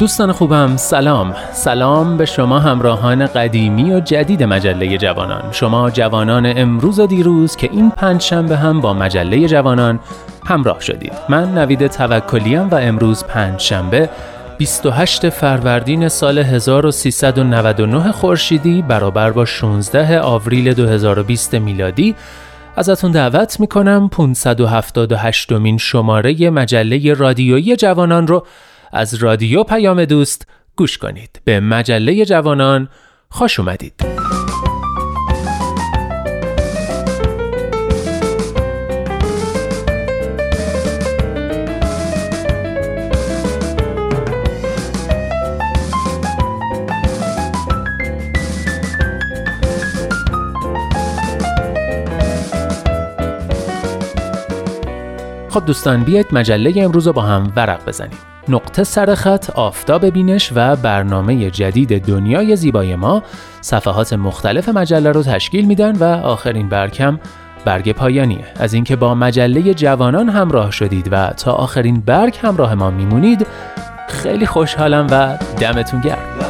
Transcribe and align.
دوستان 0.00 0.32
خوبم 0.32 0.76
سلام. 0.76 1.34
سلام 1.52 2.16
به 2.16 2.26
شما 2.26 2.58
همراهان 2.58 3.26
قدیمی 3.26 3.92
و 3.92 4.00
جدید 4.00 4.42
مجله 4.42 4.98
جوانان. 4.98 5.42
شما 5.52 5.90
جوانان 5.90 6.52
امروز 6.56 6.98
و 6.98 7.06
دیروز 7.06 7.56
که 7.56 7.68
این 7.72 7.90
پنج 7.90 8.20
شنبه 8.20 8.56
هم 8.56 8.80
با 8.80 8.94
مجله 8.94 9.48
جوانان 9.48 10.00
همراه 10.50 10.80
شدید. 10.80 11.12
من 11.28 11.58
نوید 11.58 11.86
توکلیم 11.86 12.68
و 12.68 12.74
امروز 12.74 13.24
پنج 13.24 13.60
شنبه 13.60 14.08
28 14.58 15.28
فروردین 15.28 16.08
سال 16.08 16.38
1399 16.38 18.12
خورشیدی 18.12 18.82
برابر 18.82 19.30
با 19.30 19.44
16 19.44 20.20
آوریل 20.20 20.74
2020 20.74 21.54
میلادی. 21.54 22.14
ازتون 22.76 23.10
دعوت 23.12 23.60
می‌کنم 23.60 24.08
578 24.08 25.52
مین 25.52 25.78
شماره 25.78 26.50
مجله 26.50 27.14
رادیویی 27.14 27.76
جوانان 27.76 28.26
رو 28.26 28.46
از 28.92 29.14
رادیو 29.14 29.62
پیام 29.64 30.04
دوست 30.04 30.46
گوش 30.76 30.98
کنید. 30.98 31.40
به 31.44 31.60
مجله 31.60 32.24
جوانان 32.24 32.88
خوش 33.28 33.60
اومدید. 33.60 34.39
خب 55.50 55.66
دوستان 55.66 56.04
بیاید 56.04 56.26
مجله 56.32 56.74
امروز 56.76 57.06
رو 57.06 57.12
با 57.12 57.22
هم 57.22 57.52
ورق 57.56 57.86
بزنیم. 57.86 58.18
نقطه 58.48 58.84
سرخط 58.84 59.50
آفتاب 59.50 60.06
بینش 60.06 60.52
و 60.54 60.76
برنامه 60.76 61.50
جدید 61.50 62.04
دنیای 62.04 62.56
زیبای 62.56 62.96
ما. 62.96 63.22
صفحات 63.60 64.12
مختلف 64.12 64.68
مجله 64.68 65.12
رو 65.12 65.22
تشکیل 65.22 65.64
میدن 65.64 65.96
و 65.96 66.04
آخرین 66.04 66.68
برکم 66.68 67.20
برگ 67.64 67.92
پایانیه. 67.92 68.44
از 68.56 68.74
اینکه 68.74 68.96
با 68.96 69.14
مجله 69.14 69.74
جوانان 69.74 70.28
همراه 70.28 70.70
شدید 70.70 71.08
و 71.12 71.30
تا 71.30 71.52
آخرین 71.52 72.00
برگ 72.00 72.38
همراه 72.42 72.74
ما 72.74 72.90
میمونید 72.90 73.46
خیلی 74.08 74.46
خوشحالم 74.46 75.06
و 75.10 75.38
دمتون 75.60 76.00
گرم. 76.00 76.49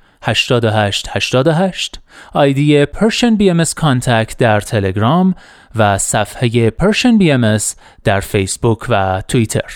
88 0.21 1.07
88 1.09 1.99
آیدی 2.33 2.85
Persian 2.85 3.37
BMS 3.39 3.73
Contact 3.73 4.35
در 4.37 4.61
تلگرام 4.61 5.35
و 5.75 5.97
صفحه 5.97 6.69
Persian 6.69 7.21
BMS 7.21 7.63
در 8.03 8.19
فیسبوک 8.19 8.79
و 8.89 9.21
توییتر. 9.27 9.75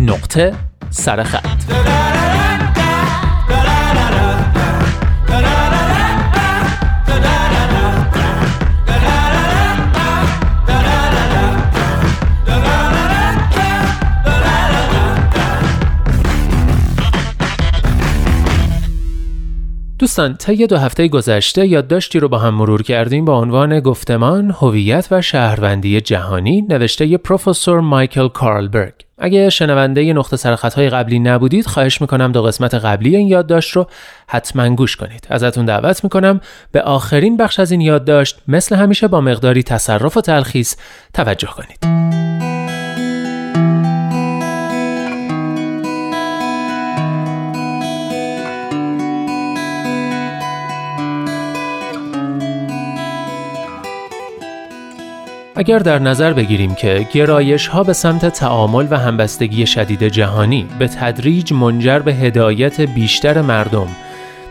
نقطه 0.00 0.54
سرخط 0.90 2.19
دوستان 20.20 20.36
طی 20.36 20.66
دو 20.66 20.76
هفته 20.76 21.08
گذشته 21.08 21.66
یادداشتی 21.66 22.18
رو 22.18 22.28
با 22.28 22.38
هم 22.38 22.54
مرور 22.54 22.82
کردیم 22.82 23.24
با 23.24 23.38
عنوان 23.38 23.80
گفتمان 23.80 24.50
هویت 24.50 25.08
و 25.10 25.22
شهروندی 25.22 26.00
جهانی 26.00 26.62
نوشته 26.62 27.16
پروفسور 27.16 27.80
مایکل 27.80 28.28
کارلبرگ. 28.28 28.94
اگه 29.18 29.50
شنونده 29.50 30.12
نقطه 30.12 30.36
سرخطهای 30.36 30.90
قبلی 30.90 31.18
نبودید 31.18 31.66
خواهش 31.66 32.00
می‌کنم 32.00 32.32
دو 32.32 32.42
قسمت 32.42 32.74
قبلی 32.74 33.16
این 33.16 33.28
یادداشت 33.28 33.76
رو 33.76 33.86
حتما 34.26 34.74
گوش 34.74 34.96
کنید. 34.96 35.26
ازتون 35.30 35.64
دعوت 35.64 36.04
می‌کنم 36.04 36.40
به 36.72 36.82
آخرین 36.82 37.36
بخش 37.36 37.60
از 37.60 37.70
این 37.70 37.80
یادداشت 37.80 38.38
مثل 38.48 38.76
همیشه 38.76 39.08
با 39.08 39.20
مقداری 39.20 39.62
تصرف 39.62 40.16
و 40.16 40.20
تلخیص 40.20 40.76
توجه 41.14 41.48
کنید. 41.48 42.10
اگر 55.54 55.78
در 55.78 55.98
نظر 55.98 56.32
بگیریم 56.32 56.74
که 56.74 57.06
گرایش 57.12 57.66
ها 57.66 57.82
به 57.82 57.92
سمت 57.92 58.26
تعامل 58.26 58.86
و 58.90 58.98
همبستگی 58.98 59.66
شدید 59.66 60.02
جهانی 60.02 60.66
به 60.78 60.88
تدریج 60.88 61.52
منجر 61.52 61.98
به 61.98 62.14
هدایت 62.14 62.80
بیشتر 62.80 63.40
مردم 63.40 63.86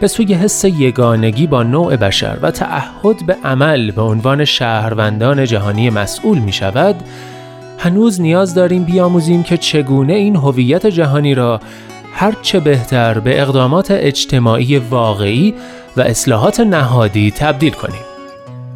به 0.01 0.07
سوی 0.07 0.33
حس 0.33 0.65
یگانگی 0.65 1.47
با 1.47 1.63
نوع 1.63 1.95
بشر 1.95 2.37
و 2.41 2.51
تعهد 2.51 3.25
به 3.25 3.35
عمل 3.43 3.91
به 3.91 4.01
عنوان 4.01 4.45
شهروندان 4.45 5.45
جهانی 5.45 5.89
مسئول 5.89 6.37
می 6.37 6.51
شود، 6.51 6.95
هنوز 7.77 8.21
نیاز 8.21 8.53
داریم 8.53 8.83
بیاموزیم 8.83 9.43
که 9.43 9.57
چگونه 9.57 10.13
این 10.13 10.35
هویت 10.35 10.87
جهانی 10.87 11.35
را 11.35 11.59
هرچه 12.13 12.59
بهتر 12.59 13.19
به 13.19 13.41
اقدامات 13.41 13.91
اجتماعی 13.91 14.77
واقعی 14.77 15.53
و 15.97 16.01
اصلاحات 16.01 16.59
نهادی 16.59 17.31
تبدیل 17.31 17.73
کنیم. 17.73 18.08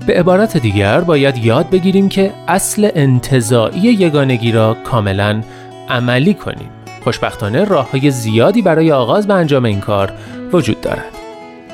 به 0.07 0.13
عبارت 0.13 0.57
دیگر 0.57 1.01
باید 1.01 1.37
یاد 1.37 1.69
بگیریم 1.69 2.09
که 2.09 2.33
اصل 2.47 2.89
انتظاعی 2.95 3.79
یگانگی 3.79 4.51
را 4.51 4.77
کاملا 4.83 5.41
عملی 5.89 6.33
کنیم. 6.33 6.69
خوشبختانه 7.03 7.63
راه 7.63 7.91
های 7.91 8.11
زیادی 8.11 8.61
برای 8.61 8.91
آغاز 8.91 9.27
به 9.27 9.33
انجام 9.33 9.65
این 9.65 9.79
کار 9.79 10.13
وجود 10.53 10.81
دارد. 10.81 11.13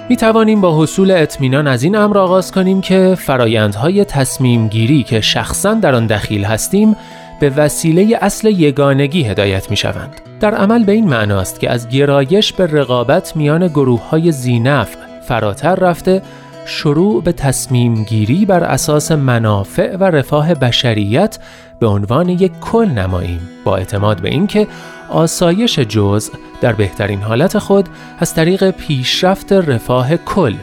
می 0.10 0.18
توانیم 0.18 0.62
با 0.62 0.84
حصول 0.84 1.12
اطمینان 1.12 1.68
از 1.68 1.84
این 1.84 1.96
امر 1.96 2.18
آغاز 2.18 2.52
کنیم 2.52 2.82
که 2.82 3.16
فرایندهای 3.20 4.06
تصمیم 4.06 4.68
گیری 4.68 5.04
که 5.04 5.22
شخصا 5.22 5.74
در 5.74 5.96
آن 5.96 6.08
دخیل 6.08 6.44
هستیم 6.46 6.96
به 7.40 7.50
وسیله 7.50 8.18
اصل 8.22 8.48
یگانگی 8.48 9.24
هدایت 9.24 9.72
می 9.72 9.78
شوند. 9.78 10.22
در 10.40 10.56
عمل 10.56 10.84
به 10.84 10.92
این 10.92 11.08
معناست 11.08 11.60
که 11.60 11.72
از 11.72 11.90
گرایش 11.90 12.54
به 12.54 12.68
رقابت 12.68 13.36
میان 13.36 13.68
گروه 13.68 14.10
های 14.10 14.32
زینف 14.32 14.96
فراتر 15.28 15.76
رفته 15.76 16.22
شروع 16.70 17.24
به 17.24 17.32
تصمیم 17.32 18.04
گیری 18.04 18.46
بر 18.46 18.64
اساس 18.64 19.12
منافع 19.12 19.96
و 19.98 20.04
رفاه 20.04 20.54
بشریت 20.54 21.40
به 21.80 21.88
عنوان 21.88 22.30
یک 22.30 22.52
کل 22.62 22.86
نماییم 22.86 23.42
با 23.64 23.78
اعتماد 23.78 24.22
به 24.22 24.30
اینکه 24.30 24.68
آسایش 25.10 25.80
جزء 25.80 26.34
در 26.62 26.74
بهترین 26.74 27.22
حالت 27.22 27.58
خود 27.58 27.90
از 28.20 28.34
طریق 28.34 28.72
پیشرفت 28.72 29.54
رفاه 29.54 30.18
کل 30.18 30.54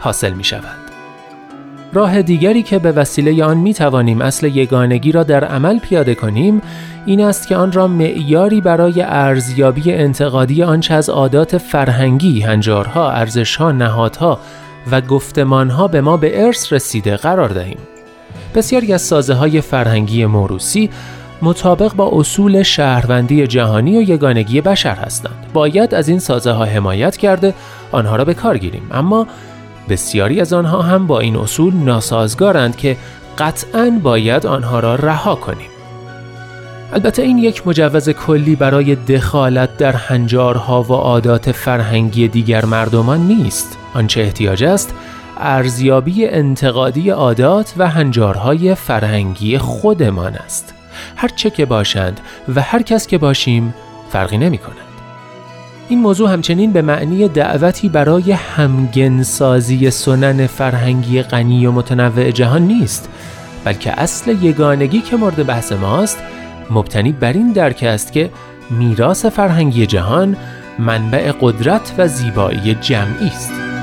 حاصل 0.00 0.32
می 0.32 0.44
شود. 0.44 0.84
راه 1.92 2.22
دیگری 2.22 2.62
که 2.62 2.78
به 2.78 2.92
وسیله 2.92 3.44
آن 3.44 3.56
می 3.56 3.74
توانیم 3.74 4.20
اصل 4.20 4.46
یگانگی 4.46 5.12
را 5.12 5.22
در 5.22 5.44
عمل 5.44 5.78
پیاده 5.78 6.14
کنیم 6.14 6.62
این 7.06 7.20
است 7.20 7.48
که 7.48 7.56
آن 7.56 7.72
را 7.72 7.88
معیاری 7.88 8.60
برای 8.60 9.02
ارزیابی 9.02 9.92
انتقادی 9.92 10.62
آنچه 10.62 10.94
از 10.94 11.10
عادات 11.10 11.58
فرهنگی، 11.58 12.40
هنجارها، 12.40 13.10
ارزشها، 13.10 13.72
نهادها 13.72 14.38
و 14.90 15.00
گفتمانها 15.00 15.88
به 15.88 16.00
ما 16.00 16.16
به 16.16 16.44
ارث 16.44 16.72
رسیده 16.72 17.16
قرار 17.16 17.48
دهیم. 17.48 17.78
بسیاری 18.54 18.92
از 18.92 19.02
سازه 19.02 19.34
های 19.34 19.60
فرهنگی 19.60 20.26
موروسی 20.26 20.90
مطابق 21.42 21.94
با 21.94 22.10
اصول 22.12 22.62
شهروندی 22.62 23.46
جهانی 23.46 23.98
و 23.98 24.02
یگانگی 24.02 24.60
بشر 24.60 24.94
هستند. 24.94 25.46
باید 25.52 25.94
از 25.94 26.08
این 26.08 26.18
سازه 26.18 26.50
ها 26.52 26.64
حمایت 26.64 27.16
کرده 27.16 27.54
آنها 27.92 28.16
را 28.16 28.24
به 28.24 28.34
کار 28.34 28.58
گیریم 28.58 28.90
اما 28.92 29.26
بسیاری 29.88 30.40
از 30.40 30.52
آنها 30.52 30.82
هم 30.82 31.06
با 31.06 31.20
این 31.20 31.36
اصول 31.36 31.74
ناسازگارند 31.74 32.76
که 32.76 32.96
قطعا 33.38 34.00
باید 34.02 34.46
آنها 34.46 34.80
را 34.80 34.94
رها 34.94 35.34
کنیم. 35.34 35.73
البته 36.94 37.22
این 37.22 37.38
یک 37.38 37.66
مجوز 37.66 38.08
کلی 38.08 38.56
برای 38.56 38.94
دخالت 38.94 39.76
در 39.76 39.92
هنجارها 39.92 40.82
و 40.82 40.92
عادات 40.92 41.52
فرهنگی 41.52 42.28
دیگر 42.28 42.64
مردمان 42.64 43.20
نیست. 43.20 43.78
آنچه 43.94 44.20
احتیاج 44.20 44.64
است 44.64 44.94
ارزیابی 45.36 46.26
انتقادی 46.26 47.10
عادات 47.10 47.74
و 47.76 47.88
هنجارهای 47.88 48.74
فرهنگی 48.74 49.58
خودمان 49.58 50.34
است. 50.34 50.74
هر 51.16 51.28
چه 51.28 51.50
که 51.50 51.64
باشند 51.66 52.20
و 52.54 52.60
هر 52.60 52.82
کس 52.82 53.06
که 53.06 53.18
باشیم 53.18 53.74
فرقی 54.10 54.38
نمی 54.38 54.58
کند. 54.58 54.76
این 55.88 55.98
موضوع 55.98 56.32
همچنین 56.32 56.72
به 56.72 56.82
معنی 56.82 57.28
دعوتی 57.28 57.88
برای 57.88 58.32
همگنسازی 58.32 59.90
سنن 59.90 60.46
فرهنگی 60.46 61.22
غنی 61.22 61.66
و 61.66 61.72
متنوع 61.72 62.30
جهان 62.30 62.62
نیست 62.62 63.08
بلکه 63.64 64.00
اصل 64.00 64.44
یگانگی 64.44 65.00
که 65.00 65.16
مورد 65.16 65.46
بحث 65.46 65.72
ماست 65.72 66.18
مبتنی 66.70 67.12
بر 67.12 67.32
این 67.32 67.52
درک 67.52 67.82
است 67.82 68.12
که 68.12 68.30
میراث 68.70 69.26
فرهنگی 69.26 69.86
جهان 69.86 70.36
منبع 70.78 71.32
قدرت 71.40 71.94
و 71.98 72.08
زیبایی 72.08 72.74
جمعی 72.74 73.26
است. 73.26 73.73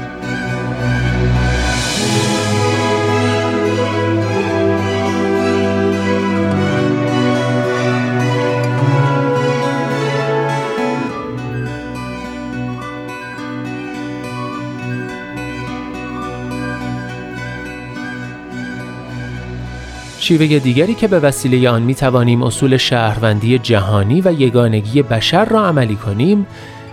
شیوه 20.31 20.59
دیگری 20.59 20.93
که 20.93 21.07
به 21.07 21.19
وسیله 21.19 21.69
آن 21.69 21.81
می 21.81 21.95
توانیم 21.95 22.43
اصول 22.43 22.77
شهروندی 22.77 23.59
جهانی 23.59 24.21
و 24.21 24.31
یگانگی 24.41 25.01
بشر 25.01 25.45
را 25.45 25.65
عملی 25.65 25.95
کنیم 25.95 26.47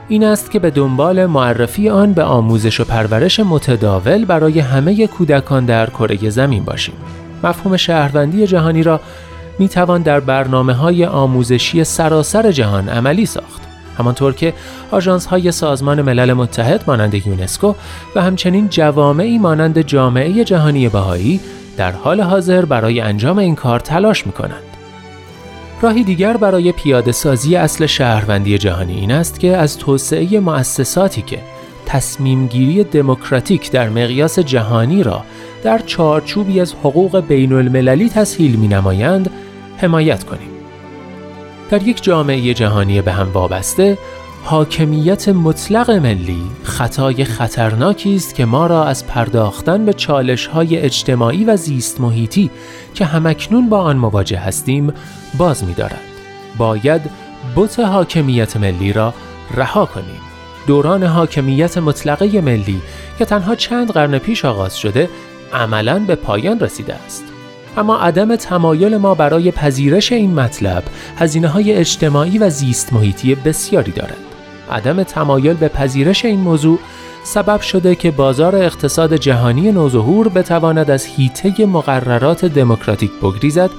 این 0.09 0.25
است 0.25 0.51
که 0.51 0.59
به 0.59 0.71
دنبال 0.71 1.27
معرفی 1.27 1.89
آن 1.89 2.13
به 2.13 2.23
آموزش 2.23 2.81
و 2.81 2.85
پرورش 2.85 3.41
متداول 3.41 4.25
برای 4.25 4.61
همه 4.61 5.07
کودکان 5.07 5.65
در 5.65 5.91
کره 5.91 6.31
زمین 6.31 6.65
باشیم. 6.65 6.95
مفهوم 7.43 7.77
شهروندی 7.77 8.47
جهانی 8.47 8.83
را 8.83 9.01
می 9.59 9.69
توان 9.69 10.03
در 10.03 10.21
برنامه 10.21 10.73
های 10.73 11.05
آموزشی 11.05 11.85
سراسر 11.85 12.53
جهان 12.53 12.89
عملی 12.89 13.27
ساخت. 13.27 13.63
همانطور 13.99 14.33
که 14.33 14.55
آژانس 14.91 15.27
های 15.27 15.53
سازمان 15.53 16.03
ملل 16.03 16.33
متحد 16.33 16.85
مانند 16.87 17.27
یونسکو 17.27 17.75
و 18.15 18.23
همچنین 18.23 18.69
جوامعی 18.69 19.39
مانند 19.39 19.81
جامعه 19.81 20.45
جهانی 20.45 20.89
بهایی 20.89 21.41
در 21.79 21.93
حال 21.93 22.21
حاضر 22.21 22.65
برای 22.65 23.01
انجام 23.01 23.39
این 23.39 23.55
کار 23.55 23.81
تلاش 23.81 24.27
می 24.27 24.33
کنند. 24.33 24.63
راهی 25.83 26.05
دیگر 26.05 26.37
برای 26.37 26.73
پیاده 26.73 27.13
سازی 27.13 27.57
اصل 27.57 27.87
شهروندی 27.87 28.59
جهانی 28.59 28.95
این 28.95 29.13
است 29.13 29.41
که 29.41 29.57
از 29.57 29.79
توسعه 29.79 30.41
مؤسساتی 30.41 31.23
که 31.23 31.39
تصمیم 31.87 32.47
گیری 32.47 32.85
دموکراتیک 32.85 33.71
در 33.71 33.89
مقیاس 33.89 34.39
جهانی 34.39 35.03
را 35.03 35.25
در 35.63 35.79
چارچوبی 35.79 36.61
از 36.61 36.75
حقوق 36.75 37.21
بین 37.21 37.53
المللی 37.53 38.09
تسهیل 38.09 38.57
می 38.57 38.69
نمایند 38.69 39.31
حمایت 39.77 40.25
کنیم. 40.25 40.51
در 41.71 41.83
یک 41.83 42.03
جامعه 42.03 42.55
جهانی 42.55 43.03
به 43.03 43.13
هم 43.13 43.33
وابسته 43.33 43.99
حاکمیت 44.51 45.29
مطلق 45.29 45.91
ملی 45.91 46.43
خطای 46.63 47.25
خطرناکی 47.25 48.17
است 48.17 48.35
که 48.35 48.45
ما 48.45 48.67
را 48.67 48.85
از 48.85 49.07
پرداختن 49.07 49.85
به 49.85 49.93
چالش 49.93 50.47
های 50.47 50.77
اجتماعی 50.77 51.45
و 51.45 51.57
زیست 51.57 52.01
محیطی 52.01 52.51
که 52.95 53.05
همکنون 53.05 53.69
با 53.69 53.81
آن 53.81 53.97
مواجه 53.97 54.39
هستیم 54.39 54.93
باز 55.39 55.65
می 55.65 55.75
دارد. 55.75 56.01
باید 56.59 57.01
بت 57.57 57.81
حاکمیت 57.81 58.57
ملی 58.57 58.93
را 58.93 59.15
رها 59.55 59.87
کنیم. 59.87 60.21
دوران 60.67 61.03
حاکمیت 61.03 61.79
مطلقه 61.79 62.41
ملی 62.41 62.83
که 63.19 63.25
تنها 63.25 63.55
چند 63.55 63.91
قرن 63.91 64.19
پیش 64.19 64.45
آغاز 64.45 64.79
شده 64.79 65.09
عملا 65.53 65.99
به 65.99 66.15
پایان 66.15 66.61
رسیده 66.61 66.95
است. 66.95 67.25
اما 67.77 67.99
عدم 67.99 68.37
تمایل 68.37 68.97
ما 68.97 69.15
برای 69.15 69.51
پذیرش 69.51 70.13
این 70.13 70.35
مطلب 70.35 70.85
هزینه 71.19 71.49
های 71.49 71.73
اجتماعی 71.73 72.39
و 72.39 72.51
زیست 72.51 72.93
محیطی 72.93 73.35
بسیاری 73.35 73.93
دارد. 73.93 74.28
عدم 74.71 75.03
تمایل 75.03 75.55
به 75.55 75.69
پذیرش 75.69 76.25
این 76.25 76.41
موضوع 76.41 76.79
سبب 77.25 77.61
شده 77.61 77.95
که 77.95 78.11
بازار 78.11 78.57
اقتصاد 78.57 79.17
جهانی 79.17 79.73
نوظهور 79.73 80.29
بتواند 80.29 80.91
از 80.91 81.07
هیته 81.07 81.67
مقررات 81.67 82.45
دموکراتیک 82.45 83.11
بگریزد 83.23 83.71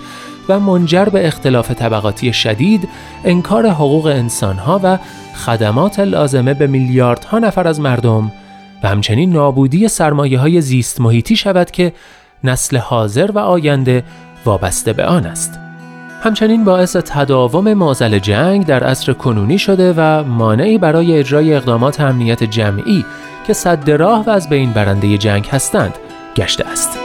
و 0.50 0.60
منجر 0.60 1.06
به 1.06 1.28
اختلاف 1.28 1.72
طبقاتی 1.72 2.34
شدید، 2.34 2.90
انکار 3.26 3.68
حقوق 3.68 4.06
انسانها 4.06 4.80
و 4.84 4.98
خدمات 5.46 6.00
لازمه 6.00 6.54
به 6.54 6.68
میلیاردها 6.68 7.40
نفر 7.40 7.68
از 7.68 7.80
مردم 7.80 8.32
و 8.84 8.88
همچنین 8.88 9.34
نابودی 9.34 9.88
سرمایه 9.88 10.40
های 10.40 10.62
زیست 10.62 11.02
محیطی 11.02 11.36
شود 11.36 11.72
که 11.72 11.94
نسل 12.44 12.78
حاضر 12.78 13.32
و 13.32 13.40
آینده 13.40 14.04
وابسته 14.46 14.94
به 14.94 15.06
آن 15.06 15.26
است. 15.26 15.69
همچنین 16.22 16.64
باعث 16.64 16.96
تداوم 16.96 17.74
معضل 17.74 18.20
جنگ 18.20 18.66
در 18.66 18.84
عصر 18.84 19.14
کنونی 19.14 19.58
شده 19.58 19.94
و 19.98 20.24
مانعی 20.24 20.78
برای 20.78 21.18
اجرای 21.18 21.54
اقدامات 21.54 22.02
امنیت 22.02 22.44
جمعی 22.44 23.06
که 23.48 23.54
صد 23.54 23.92
راه 23.92 24.26
و 24.26 24.30
از 24.30 24.50
بین 24.50 24.72
برنده 24.72 25.18
جنگ 25.18 25.48
هستند 25.52 25.94
گشته 26.36 26.68
است. 26.68 26.99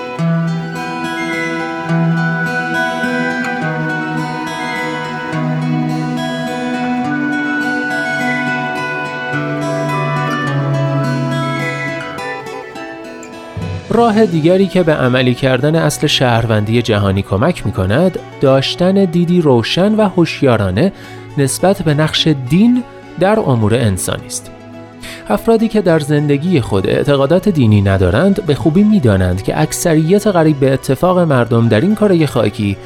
راه 13.94 14.26
دیگری 14.26 14.66
که 14.66 14.82
به 14.82 14.92
عملی 14.94 15.34
کردن 15.34 15.76
اصل 15.76 16.06
شهروندی 16.06 16.82
جهانی 16.82 17.22
کمک 17.22 17.66
می 17.66 17.72
کند 17.72 18.18
داشتن 18.40 19.04
دیدی 19.04 19.40
روشن 19.40 19.94
و 19.94 20.08
هوشیارانه 20.08 20.92
نسبت 21.38 21.82
به 21.82 21.94
نقش 21.94 22.28
دین 22.48 22.82
در 23.20 23.40
امور 23.40 23.74
انسانی 23.74 24.26
است. 24.26 24.50
افرادی 25.28 25.68
که 25.68 25.82
در 25.82 25.98
زندگی 25.98 26.60
خود 26.60 26.86
اعتقادات 26.86 27.48
دینی 27.48 27.82
ندارند 27.82 28.46
به 28.46 28.54
خوبی 28.54 28.82
می‌دانند 28.82 29.42
که 29.42 29.60
اکثریت 29.60 30.26
قریب 30.26 30.60
به 30.60 30.72
اتفاق 30.72 31.18
مردم 31.18 31.68
در 31.68 31.80
این 31.80 31.94
کاره 31.94 32.26
خاکی 32.26 32.76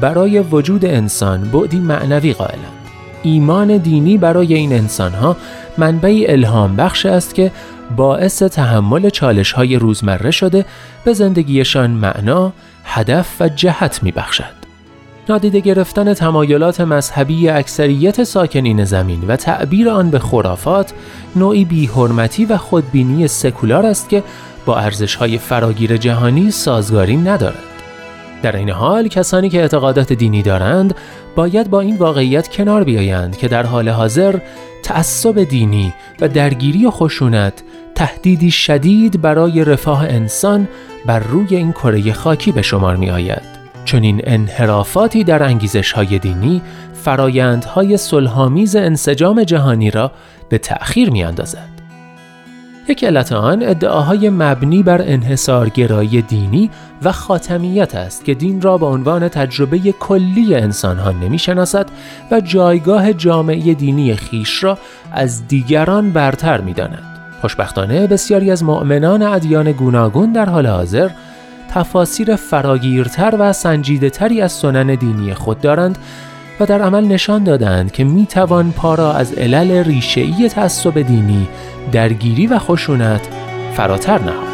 برای 0.00 0.38
وجود 0.40 0.84
انسان 0.84 1.50
بعدی 1.50 1.78
معنوی 1.78 2.32
قائلند. 2.32 2.82
ایمان 3.22 3.76
دینی 3.76 4.18
برای 4.18 4.54
این 4.54 4.72
انسانها 4.72 5.36
منبعی 5.78 6.26
الهام 6.26 6.76
بخش 6.76 7.06
است 7.06 7.34
که 7.34 7.50
باعث 7.96 8.42
تحمل 8.42 9.10
چالش 9.10 9.52
های 9.52 9.76
روزمره 9.76 10.30
شده 10.30 10.64
به 11.04 11.12
زندگیشان 11.12 11.90
معنا، 11.90 12.52
هدف 12.84 13.36
و 13.40 13.48
جهت 13.48 14.02
می 14.02 14.12
بخشد. 14.12 14.62
نادیده 15.28 15.60
گرفتن 15.60 16.14
تمایلات 16.14 16.80
مذهبی 16.80 17.48
اکثریت 17.48 18.24
ساکنین 18.24 18.84
زمین 18.84 19.24
و 19.28 19.36
تعبیر 19.36 19.88
آن 19.88 20.10
به 20.10 20.18
خرافات 20.18 20.92
نوعی 21.36 21.64
بیحرمتی 21.64 22.44
و 22.44 22.56
خودبینی 22.56 23.28
سکولار 23.28 23.86
است 23.86 24.08
که 24.08 24.22
با 24.66 24.78
ارزش 24.78 25.14
های 25.14 25.38
فراگیر 25.38 25.96
جهانی 25.96 26.50
سازگاری 26.50 27.16
ندارد. 27.16 27.71
در 28.42 28.56
این 28.56 28.70
حال 28.70 29.08
کسانی 29.08 29.48
که 29.48 29.60
اعتقادات 29.60 30.12
دینی 30.12 30.42
دارند 30.42 30.94
باید 31.36 31.70
با 31.70 31.80
این 31.80 31.96
واقعیت 31.96 32.48
کنار 32.48 32.84
بیایند 32.84 33.36
که 33.36 33.48
در 33.48 33.66
حال 33.66 33.88
حاضر 33.88 34.38
تعصب 34.82 35.44
دینی 35.44 35.94
و 36.20 36.28
درگیری 36.28 36.86
و 36.86 36.90
خشونت 36.90 37.62
تهدیدی 37.94 38.50
شدید 38.50 39.22
برای 39.22 39.64
رفاه 39.64 40.04
انسان 40.04 40.68
بر 41.06 41.18
روی 41.18 41.56
این 41.56 41.72
کره 41.72 42.12
خاکی 42.12 42.52
به 42.52 42.62
شمار 42.62 42.96
می 42.96 43.10
آید. 43.10 43.42
چون 43.84 44.02
این 44.02 44.20
انحرافاتی 44.24 45.24
در 45.24 45.42
انگیزش 45.42 45.92
های 45.92 46.18
دینی 46.18 46.62
فرایندهای 47.04 47.96
صلحآمیز 47.96 48.76
انسجام 48.76 49.44
جهانی 49.44 49.90
را 49.90 50.12
به 50.48 50.58
تأخیر 50.58 51.10
می 51.10 51.24
اندازد. 51.24 51.71
یک 52.88 53.04
علت 53.04 53.32
آن 53.32 53.62
ادعاهای 53.62 54.30
مبنی 54.30 54.82
بر 54.82 55.02
انحصارگرایی 55.02 56.22
دینی 56.22 56.70
و 57.02 57.12
خاتمیت 57.12 57.94
است 57.94 58.24
که 58.24 58.34
دین 58.34 58.60
را 58.60 58.78
به 58.78 58.86
عنوان 58.86 59.28
تجربه 59.28 59.78
کلی 59.78 60.54
انسانها 60.54 61.10
نمی‌شناسد 61.10 61.86
و 62.30 62.40
جایگاه 62.40 63.12
جامعه 63.12 63.74
دینی 63.74 64.16
خیش 64.16 64.64
را 64.64 64.78
از 65.12 65.48
دیگران 65.48 66.10
برتر 66.10 66.60
می‌داند. 66.60 67.02
خوشبختانه 67.40 68.06
بسیاری 68.06 68.50
از 68.50 68.64
مؤمنان 68.64 69.22
ادیان 69.22 69.72
گوناگون 69.72 70.32
در 70.32 70.48
حال 70.48 70.66
حاضر 70.66 71.10
تفاسیر 71.70 72.36
فراگیرتر 72.36 73.36
و 73.38 73.52
سنجیده 73.52 74.10
تری 74.10 74.40
از 74.40 74.52
سنن 74.52 74.94
دینی 74.94 75.34
خود 75.34 75.60
دارند 75.60 75.98
و 76.60 76.66
در 76.66 76.82
عمل 76.82 77.04
نشان 77.04 77.44
دادند 77.44 77.92
که 77.92 78.04
می 78.04 78.26
توان 78.26 78.72
پا 78.72 78.94
را 78.94 79.12
از 79.12 79.32
علل 79.32 79.84
ریشه‌ای 79.84 80.48
تعصب 80.48 80.98
دینی، 80.98 81.48
درگیری 81.92 82.46
و 82.46 82.58
خشونت 82.58 83.28
فراتر 83.74 84.18
نهاد. 84.18 84.51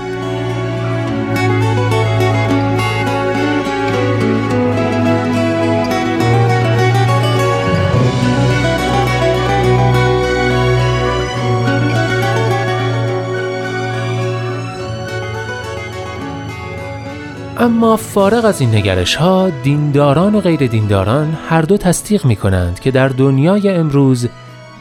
اما 17.60 17.96
فارغ 17.96 18.44
از 18.44 18.60
این 18.60 18.74
نگرش 18.74 19.14
ها 19.14 19.50
دینداران 19.50 20.34
و 20.34 20.40
غیر 20.40 20.66
دینداران 20.66 21.36
هر 21.48 21.62
دو 21.62 21.76
تصدیق 21.76 22.26
می 22.26 22.36
کنند 22.36 22.80
که 22.80 22.90
در 22.90 23.08
دنیای 23.08 23.68
امروز 23.68 24.28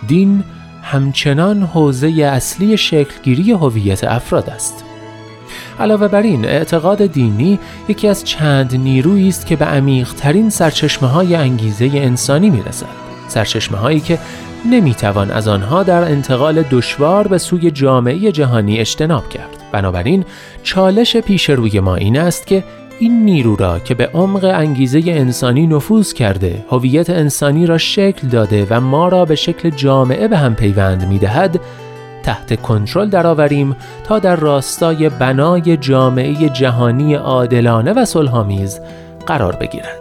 دین 0.07 0.43
همچنان 0.83 1.63
حوزه 1.63 2.07
اصلی 2.07 2.77
شکلگیری 2.77 3.51
هویت 3.51 4.03
افراد 4.03 4.49
است. 4.49 4.83
علاوه 5.79 6.07
بر 6.07 6.21
این 6.21 6.45
اعتقاد 6.45 7.05
دینی 7.05 7.59
یکی 7.87 8.07
از 8.07 8.23
چند 8.23 8.75
نیرویی 8.75 9.29
است 9.29 9.45
که 9.45 9.55
به 9.55 9.65
عمیقترین 9.65 10.49
سرچشمه 10.49 11.09
های 11.09 11.35
انگیزه 11.35 11.91
انسانی 11.93 12.49
می 12.49 12.63
رسد. 12.63 12.87
سرچشمه 13.27 13.77
هایی 13.77 13.99
که 13.99 14.19
نمی 14.71 14.93
توان 14.93 15.31
از 15.31 15.47
آنها 15.47 15.83
در 15.83 16.01
انتقال 16.03 16.63
دشوار 16.71 17.27
به 17.27 17.37
سوی 17.37 17.71
جامعه 17.71 18.31
جهانی 18.31 18.79
اجتناب 18.79 19.29
کرد. 19.29 19.56
بنابراین 19.71 20.25
چالش 20.63 21.17
پیش 21.17 21.49
روی 21.49 21.79
ما 21.79 21.95
این 21.95 22.19
است 22.19 22.47
که 22.47 22.63
این 22.99 23.25
نیرو 23.25 23.55
را 23.55 23.79
که 23.79 23.93
به 23.93 24.07
عمق 24.07 24.43
انگیزه 24.43 25.01
انسانی 25.05 25.67
نفوذ 25.67 26.13
کرده، 26.13 26.65
هویت 26.71 27.09
انسانی 27.09 27.65
را 27.65 27.77
شکل 27.77 28.27
داده 28.27 28.67
و 28.69 28.81
ما 28.81 29.07
را 29.07 29.25
به 29.25 29.35
شکل 29.35 29.69
جامعه 29.69 30.27
به 30.27 30.37
هم 30.37 30.55
پیوند 30.55 31.07
می 31.07 31.19
دهد، 31.19 31.59
تحت 32.23 32.61
کنترل 32.61 33.09
درآوریم 33.09 33.75
تا 34.03 34.19
در 34.19 34.35
راستای 34.35 35.09
بنای 35.09 35.77
جامعه 35.77 36.49
جهانی 36.49 37.13
عادلانه 37.13 37.93
و 37.93 38.05
صلحآمیز 38.05 38.79
قرار 39.27 39.55
بگیرد. 39.55 39.99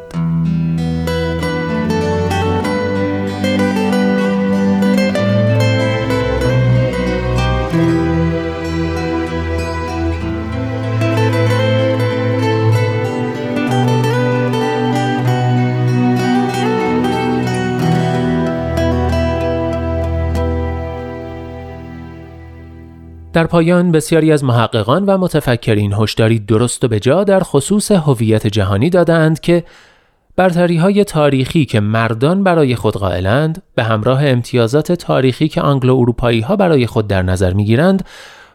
در 23.37 23.47
پایان 23.47 23.93
بسیاری 23.93 24.33
از 24.33 24.45
محققان 24.45 25.05
و 25.05 25.19
متفکرین 25.19 25.93
هشداری 25.93 26.39
درست 26.39 26.85
و 26.85 26.89
بجا 26.89 27.25
در 27.25 27.41
خصوص 27.41 27.91
هویت 27.91 28.47
جهانی 28.47 28.91
دادند 28.91 29.41
که 29.41 29.65
برتری 30.37 30.77
های 30.77 31.05
تاریخی 31.05 31.65
که 31.65 31.81
مردان 31.81 32.45
برای 32.45 32.77
خود 32.77 32.97
قائلند 32.97 33.63
به 33.75 33.83
همراه 33.85 34.27
امتیازات 34.27 34.93
تاریخی 34.93 35.49
که 35.49 35.61
آنگلو 35.61 35.97
اروپایی 35.97 36.41
ها 36.41 36.57
برای 36.57 36.87
خود 36.87 37.09
در 37.09 37.23
نظر 37.23 37.53
می 37.53 37.65
گیرند 37.65 38.07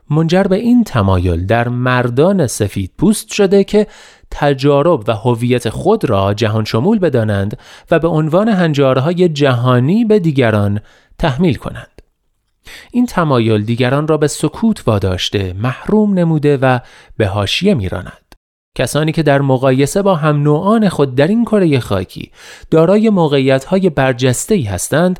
منجر 0.09 0.43
به 0.43 0.55
این 0.55 0.83
تمایل 0.83 1.45
در 1.45 1.67
مردان 1.67 2.47
سفید 2.47 2.91
پوست 2.97 3.31
شده 3.33 3.63
که 3.63 3.87
تجارب 4.31 5.03
و 5.07 5.15
هویت 5.15 5.69
خود 5.69 6.05
را 6.05 6.33
جهان 6.33 6.65
شمول 6.65 6.99
بدانند 6.99 7.57
و 7.91 7.99
به 7.99 8.07
عنوان 8.07 8.47
هنجارهای 8.47 9.29
جهانی 9.29 10.05
به 10.05 10.19
دیگران 10.19 10.79
تحمیل 11.17 11.55
کنند. 11.55 11.90
این 12.91 13.05
تمایل 13.05 13.63
دیگران 13.63 14.07
را 14.07 14.17
به 14.17 14.27
سکوت 14.27 14.83
واداشته 14.87 15.53
محروم 15.53 16.13
نموده 16.13 16.57
و 16.57 16.79
به 17.17 17.27
حاشیه 17.27 17.73
میراند. 17.73 18.35
کسانی 18.77 19.11
که 19.11 19.23
در 19.23 19.41
مقایسه 19.41 20.01
با 20.01 20.15
هم 20.15 20.43
نوعان 20.43 20.89
خود 20.89 21.15
در 21.15 21.27
این 21.27 21.45
کره 21.45 21.79
خاکی 21.79 22.31
دارای 22.71 23.09
موقعیت 23.09 23.65
های 23.65 23.89
برجسته 23.89 24.55
ای 24.55 24.63
هستند 24.63 25.19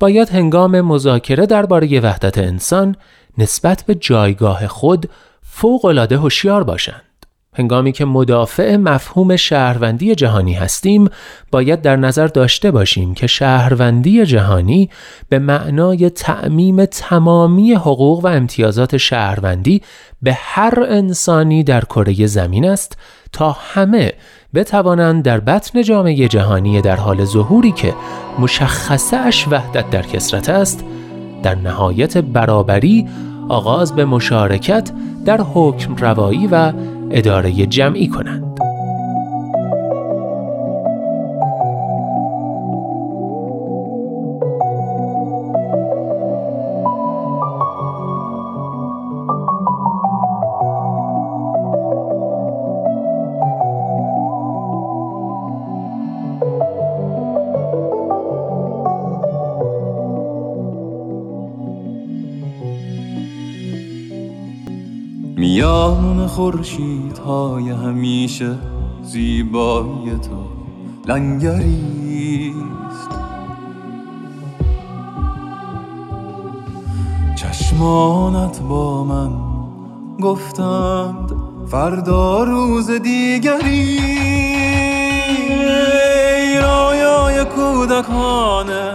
باید 0.00 0.28
هنگام 0.28 0.80
مذاکره 0.80 1.46
درباره 1.46 2.00
وحدت 2.00 2.38
انسان 2.38 2.96
نسبت 3.38 3.84
به 3.86 3.94
جایگاه 3.94 4.66
خود 4.66 5.10
فوق 5.42 5.84
العاده 5.84 6.16
هوشیار 6.16 6.64
باشند. 6.64 7.11
هنگامی 7.54 7.92
که 7.92 8.04
مدافع 8.04 8.76
مفهوم 8.76 9.36
شهروندی 9.36 10.14
جهانی 10.14 10.54
هستیم 10.54 11.08
باید 11.50 11.82
در 11.82 11.96
نظر 11.96 12.26
داشته 12.26 12.70
باشیم 12.70 13.14
که 13.14 13.26
شهروندی 13.26 14.26
جهانی 14.26 14.90
به 15.28 15.38
معنای 15.38 16.10
تعمیم 16.10 16.84
تمامی 16.84 17.72
حقوق 17.72 18.24
و 18.24 18.26
امتیازات 18.26 18.96
شهروندی 18.96 19.82
به 20.22 20.32
هر 20.32 20.86
انسانی 20.88 21.64
در 21.64 21.80
کره 21.84 22.26
زمین 22.26 22.68
است 22.68 22.98
تا 23.32 23.56
همه 23.60 24.12
بتوانند 24.54 25.24
در 25.24 25.40
بطن 25.40 25.82
جامعه 25.82 26.28
جهانی 26.28 26.80
در 26.80 26.96
حال 26.96 27.24
ظهوری 27.24 27.72
که 27.72 27.94
مشخصه 28.38 29.16
اش 29.16 29.48
وحدت 29.48 29.90
در 29.90 30.02
کسرت 30.02 30.48
است 30.48 30.84
در 31.42 31.54
نهایت 31.54 32.18
برابری 32.18 33.08
آغاز 33.48 33.94
به 33.94 34.04
مشارکت 34.04 34.90
در 35.24 35.40
حکم 35.40 35.96
روایی 35.96 36.46
و 36.46 36.72
اداره 37.12 37.66
جمعی 37.66 38.08
کنند. 38.08 38.52
خورشید 66.32 66.91
همیشه 67.72 68.54
زیبایی 69.02 70.10
تو. 70.10 70.62
لنگریست 71.06 72.62
چشمانت 77.36 78.60
با 78.60 79.04
من 79.04 79.30
گفتند 80.20 81.32
فردا 81.66 82.44
روز 82.44 82.90
دیگری. 82.90 83.98
رایای 86.62 87.44
کودکانه 87.44 88.94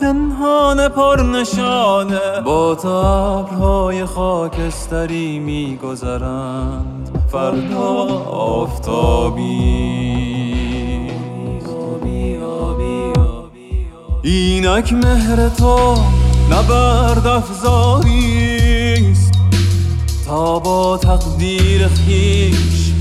پنهان 0.00 0.88
پرنشانه 0.88 2.40
با 2.44 2.74
تبرهای 2.74 4.04
خاکستری 4.04 5.38
میگذرند. 5.38 7.23
فردا 7.34 7.92
آفتابی. 8.30 9.44
اینک 14.22 14.92
مهر 14.92 15.48
تو 15.48 15.94
نبرد 16.50 17.26
افزاریست 17.26 18.52
تا 20.26 20.58
با 20.58 20.96
تقدیر 20.96 21.88
خیش 21.88 22.92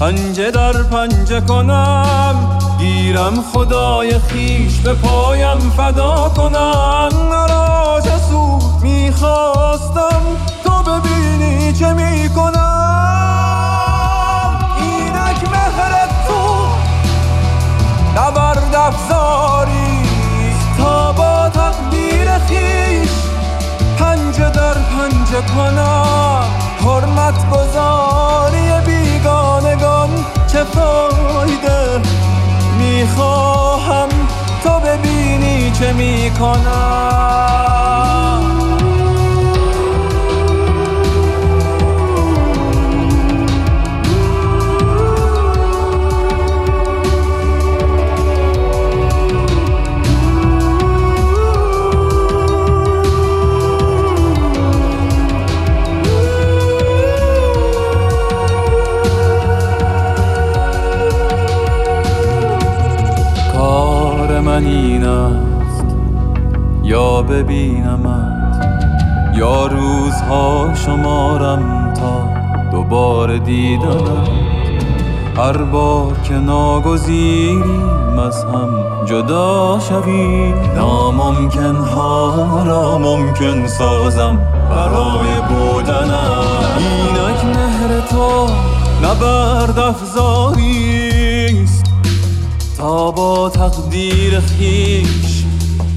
پنجه 0.00 0.50
در 0.50 0.72
پنجه 0.72 1.40
کنم. 1.40 2.58
گیرم 2.78 3.44
خدای 3.54 4.18
خیش 4.18 4.78
به 4.78 4.94
پایم 4.94 5.58
فدا 5.58 6.32
کنم. 6.36 7.10
را 7.48 8.00
چه 8.04 8.18
سود 8.30 8.62
می‌خواستم. 8.82 10.22
تو 10.64 10.70
ببینی 10.70 11.72
چه 11.72 11.92
می‌کنم. 11.92 12.85
نبرد 18.16 18.74
افزاری. 18.74 20.02
تا 20.78 21.12
با 21.12 21.48
تقدیر 21.48 22.38
خیش 22.38 23.10
پنجه 23.98 24.50
در 24.50 24.74
پنجه 24.74 25.42
کنم 25.56 26.44
حرمت 26.80 27.50
گذاری 27.50 28.70
بیگانگان 28.86 30.10
چه 30.52 30.64
فایده 30.64 32.00
می‌خواهم؟ 32.78 34.08
تو 34.64 34.70
ببینی 34.80 35.70
چه 35.70 35.92
می‌کنم. 35.92 36.66
است 65.06 65.96
یا 66.84 67.22
ببینمت. 67.22 68.36
یا 69.36 69.66
روزها 69.66 70.74
شمارم 70.74 71.92
تا 71.94 72.28
دوباره 72.70 73.38
دیدنت. 73.38 74.28
هر 75.36 75.56
بار 75.56 76.12
که 76.24 76.34
ناگزیریم 76.34 78.18
از 78.18 78.44
هم 78.44 79.04
جدا 79.04 79.78
شویم. 79.88 80.54
ناممکن 80.76 81.76
ها 81.76 82.62
را 82.66 82.98
ممکن 82.98 83.66
سازم 83.66 84.38
برای 84.70 85.40
بودنم. 85.48 86.42
اینک 86.78 87.44
مهر 87.44 88.00
تو 88.00 88.46
نبرد 89.02 89.78
افزاریست 89.78 90.85
تا 92.86 93.10
با 93.10 93.48
تقدیر 93.48 94.40
خیش 94.40 95.44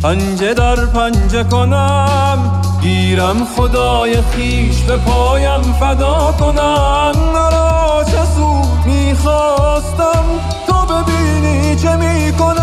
پنجه 0.03 0.53
در 0.53 0.75
پنجه 0.75 1.43
کنم. 1.43 2.61
گیرم 2.81 3.45
خدای 3.57 4.21
خیش 4.21 4.81
به 4.81 4.97
پایم 4.97 5.61
فدا 5.79 6.33
کنم. 6.39 7.11
مرا 7.33 8.03
چه 8.03 8.25
سود 8.35 8.85
می‌خواستم 8.85 10.23
تو 10.67 10.73
ببینی 10.73 11.75
چه 11.75 11.95
می‌کنم؟ 11.95 12.57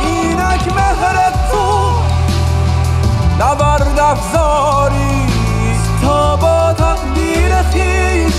اینک 0.00 0.72
مهر 0.76 1.30
تو 1.52 1.90
نبرد 3.40 4.00
افزاریست 4.00 5.90
تا 6.02 6.36
با 6.36 6.72
تقدیر 6.72 7.62
خیش 7.62 8.34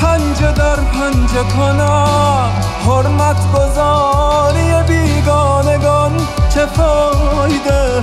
پنجه 0.00 0.52
در 0.52 0.76
پنجه 0.76 1.42
کنم. 1.58 2.67
حرمت 2.88 3.52
گذاری 3.52 4.72
بیگانگان 4.88 6.16
چه 6.54 6.66
فایده 6.66 8.02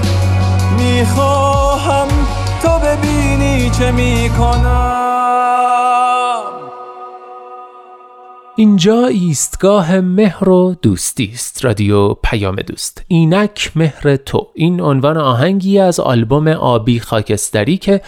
می‌خواهم 0.78 2.08
تو 2.62 2.70
ببینی 2.70 3.70
چه 3.70 3.92
می‌کنم؟ 3.92 5.06
اینجا 8.58 9.06
ایستگاه 9.06 10.00
مهر 10.00 10.50
و 10.50 10.76
دوستی 10.82 11.32
است. 11.34 11.66
رادیو 11.66 12.14
پیام 12.14 12.56
دوست. 12.56 13.04
اینک 13.08 13.72
مهر 13.76 14.16
تو. 14.16 14.48
این 14.54 14.82
عنوان 14.82 15.18
آهنگی 15.18 15.80
از 15.80 16.00
آلبوم 16.00 16.48
آبی 16.48 17.00
خاکستری 17.00 17.78
که 17.78 18.02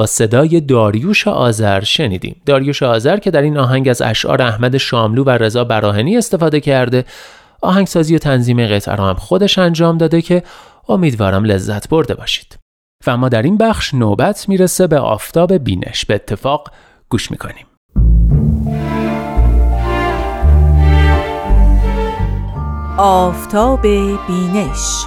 با 0.00 0.06
صدای 0.06 0.60
داریوش 0.60 1.28
آذر 1.28 1.84
شنیدیم. 1.84 2.42
داریوش 2.46 2.82
آذر 2.82 3.16
که 3.16 3.30
در 3.30 3.42
این 3.42 3.58
آهنگ 3.58 3.88
از 3.88 4.02
اشعار 4.02 4.42
احمد 4.42 4.76
شاملو 4.76 5.24
و 5.24 5.30
رضا 5.30 5.64
براهنی 5.64 6.16
استفاده 6.16 6.60
کرده 6.60 7.04
آهنگسازی 7.62 8.16
و 8.16 8.18
تنظیم 8.18 8.66
قطعه 8.66 8.94
را 8.94 9.08
هم 9.08 9.14
خودش 9.14 9.58
انجام 9.58 9.98
داده 9.98 10.22
که 10.22 10.42
امیدوارم 10.88 11.44
لذت 11.44 11.88
برده 11.88 12.14
باشید. 12.14 12.58
و 13.06 13.16
ما 13.16 13.28
در 13.28 13.42
این 13.42 13.56
بخش 13.56 13.94
نوبت 13.94 14.48
می‌رسه 14.48 14.86
به 14.86 14.98
آفتاب 14.98 15.52
بینش. 15.52 16.04
به 16.04 16.14
اتفاق 16.14 16.68
گوش 17.08 17.30
می‌کنیم. 17.30 17.66
آفتاب 22.98 23.82
بینش 24.26 25.06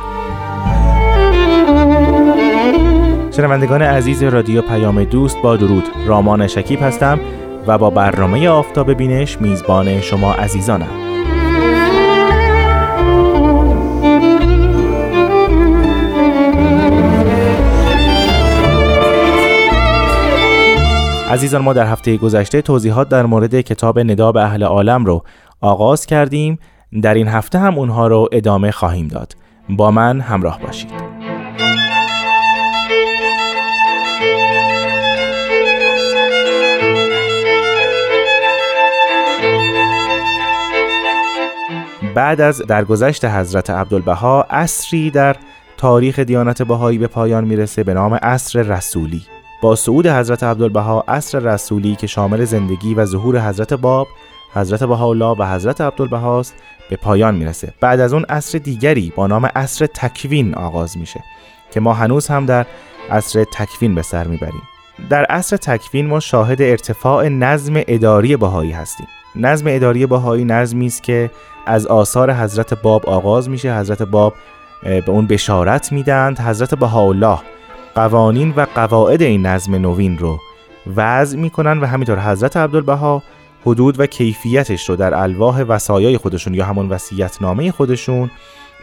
شنوندگان 3.36 3.82
عزیز 3.82 4.24
رادیو 4.24 4.62
پیام 4.62 5.04
دوست 5.04 5.42
با 5.42 5.56
درود. 5.56 5.84
رامان 6.08 6.48
شکیب 6.48 6.82
هستم 6.82 7.20
و 7.68 7.78
با 7.78 7.90
برنامه 7.90 8.50
آفتاب 8.50 8.94
بینش 8.94 9.42
میزبان 9.42 10.02
شما 10.02 10.34
عزیزانم. 10.34 10.88
عزیزان 21.30 21.62
ما 21.62 21.74
در 21.74 21.86
هفته 21.86 22.18
گذشته 22.18 22.62
توضیحات 22.62 23.10
در 23.10 23.26
مورد 23.26 23.62
کتاب 23.62 24.00
نداب 24.00 24.38
اهل 24.38 24.64
عالم 24.64 25.06
رو 25.06 25.24
آغاز 25.62 26.06
کردیم. 26.06 26.60
در 27.02 27.14
این 27.14 27.28
هفته 27.28 27.60
هم 27.60 27.78
اونها 27.78 28.08
رو 28.08 28.30
ادامه 28.32 28.72
خواهیم 28.72 29.08
داد. 29.08 29.34
با 29.70 29.92
من 29.92 30.22
همراه 30.22 30.60
باشید. 30.60 31.13
بعد 42.16 42.42
از 42.42 42.62
درگذشت 42.62 43.26
حضرت 43.26 43.70
عبدالبها 43.70 44.46
اصری 44.50 45.12
در 45.12 45.36
تاریخ 45.78 46.20
دیانت 46.20 46.62
بهایی 46.62 46.98
به 46.98 47.08
پایان 47.08 47.44
می‌رسه 47.44 47.84
به 47.84 47.94
نام 47.94 48.20
اصر 48.22 48.62
رسولی. 48.62 49.22
با 49.62 49.76
صعود 49.76 50.08
حضرت 50.08 50.44
عبدالبها 50.44 51.04
اصر 51.08 51.40
رسولی 51.40 51.96
که 51.96 52.08
شامل 52.08 52.46
زندگی 52.46 52.94
و 52.94 53.06
ظهور 53.06 53.50
حضرت 53.50 53.74
باب 53.74 54.08
حضرت 54.54 54.84
بهاءالله 54.84 55.36
و 55.40 55.56
حضرت 55.56 55.82
عبدالبهاست 55.82 56.56
به 56.90 56.96
پایان 56.96 57.36
می‌رسه. 57.36 57.74
بعد 57.82 58.00
از 58.00 58.14
اون 58.14 58.26
اصر 58.30 58.58
دیگری 58.58 59.14
با 59.16 59.28
نام 59.28 59.50
اصر 59.56 59.86
تکوین 59.86 60.56
آغاز 60.56 60.98
میشه 60.98 61.24
که 61.72 61.80
ما 61.80 61.94
هنوز 61.94 62.28
هم 62.28 62.46
در 62.46 62.66
اصر 63.10 63.44
تکوین 63.44 63.96
به 63.96 64.02
سر 64.02 64.28
می‌بریم. 64.28 64.62
در 65.10 65.26
اصر 65.30 65.58
تکوین 65.58 66.08
ما 66.08 66.20
شاهد 66.20 66.62
ارتفاع 66.62 67.28
نظم 67.28 67.74
اداری 67.88 68.38
بهایی 68.38 68.72
هستیم. 68.72 69.08
نظم 69.36 69.66
اداری 69.68 70.06
بهایی 70.06 70.46
نظمی 70.46 70.86
است 70.86 71.04
که 71.04 71.32
از 71.66 71.88
آثار 71.88 72.34
حضرت 72.34 72.82
باب 72.82 73.10
آغاز 73.10 73.50
میشه. 73.50 73.78
حضرت 73.78 74.02
باب 74.02 74.34
به 74.84 75.10
اون 75.10 75.28
بشارت 75.28 75.92
میدند. 75.92 76.40
حضرت 76.40 76.76
بهاءالله 76.76 77.40
قوانین 77.96 78.54
و 78.58 78.66
قواعد 78.76 79.22
این 79.22 79.46
نظم 79.46 79.76
نوین 79.76 80.18
رو 80.18 80.40
وضع 80.96 81.38
می‌کنن 81.38 81.80
و 81.80 81.86
همینطور 81.86 82.32
حضرت 82.32 82.58
عبدالبها 82.58 83.24
حدود 83.66 84.00
و 84.00 84.06
کیفیتش 84.06 84.90
رو 84.90 84.96
در 84.96 85.14
الواح 85.14 85.62
وصایای 85.62 86.18
خودشون 86.18 86.54
یا 86.54 86.66
همون 86.66 86.90
وصیت‌نامه 86.90 87.72
خودشون 87.72 88.32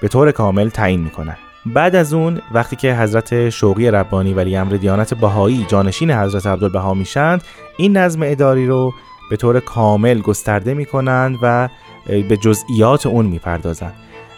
به 0.03 0.09
طور 0.09 0.33
کامل 0.33 0.69
تعیین 0.69 1.01
می‌کنن. 1.01 1.37
بعد 1.67 1.97
از 1.97 2.13
اون 2.13 2.41
وقتی 2.53 2.77
که 2.77 2.95
حضرت 2.95 3.51
شوقی 3.51 3.91
ربانی 3.91 4.35
ولی 4.35 4.57
امر 4.57 4.73
دیانت 4.73 5.15
بهایی 5.15 5.67
جانشین 5.69 6.11
حضرت 6.11 6.47
عبدالبها 6.47 6.95
میشند 6.95 7.45
این 7.77 7.97
نظم 7.97 8.21
اداری 8.23 8.67
رو 8.67 8.93
به 9.31 9.37
طور 9.37 9.61
کامل 9.61 10.21
گسترده 10.21 10.75
می‌کنند 10.75 11.39
و 11.43 11.69
به 12.07 12.37
جزئیات 12.37 13.07
اون 13.07 13.27
می‌پردازند. 13.27 13.95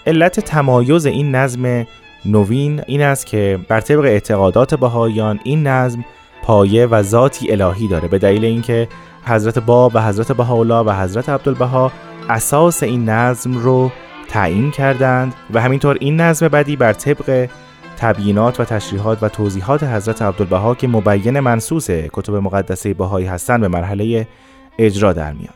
علت 0.07 0.40
تمایز 0.40 1.07
این 1.07 1.35
نظم 1.35 1.87
نوین 2.24 2.83
این 2.87 3.02
است 3.02 3.26
که 3.26 3.59
بر 3.68 3.81
طبق 3.81 4.05
اعتقادات 4.05 4.74
بهاییان 4.74 5.40
این 5.44 5.66
نظم 5.66 6.05
پایه 6.42 6.87
و 6.87 7.02
ذاتی 7.02 7.52
الهی 7.52 7.88
داره. 7.88 8.09
به 8.09 8.18
دلیل 8.18 8.44
اینکه 8.44 8.88
حضرت 9.24 9.59
باب 9.59 9.92
و 9.94 10.02
حضرت 10.02 10.33
بهاءالله 10.33 10.78
و 10.78 11.02
حضرت 11.02 11.28
عبدالبها 11.28 11.92
اساس 12.28 12.83
این 12.83 13.09
نظم 13.09 13.59
رو 13.59 13.90
تعیین 14.28 14.70
کردند 14.70 15.35
و 15.55 15.61
همینطور 15.61 15.96
این 16.00 16.20
نظم 16.20 16.48
بدی 16.48 16.76
بر 16.76 16.92
طبق 16.92 17.48
تبیینات 17.98 18.61
و 18.61 18.64
تشریحات 18.64 19.22
و 19.22 19.28
توضیحات 19.28 19.83
حضرت 19.83 20.22
عبدالبها 20.22 20.74
که 20.74 20.88
مبین 20.88 21.40
منصوص 21.40 21.90
کتب 21.90 22.35
مقدسه 22.35 22.94
بهایی 22.94 23.26
هستند 23.26 23.61
به 23.61 23.68
مرحله 23.68 24.26
اجرا 24.78 25.12
در 25.12 25.32
میاد. 25.32 25.54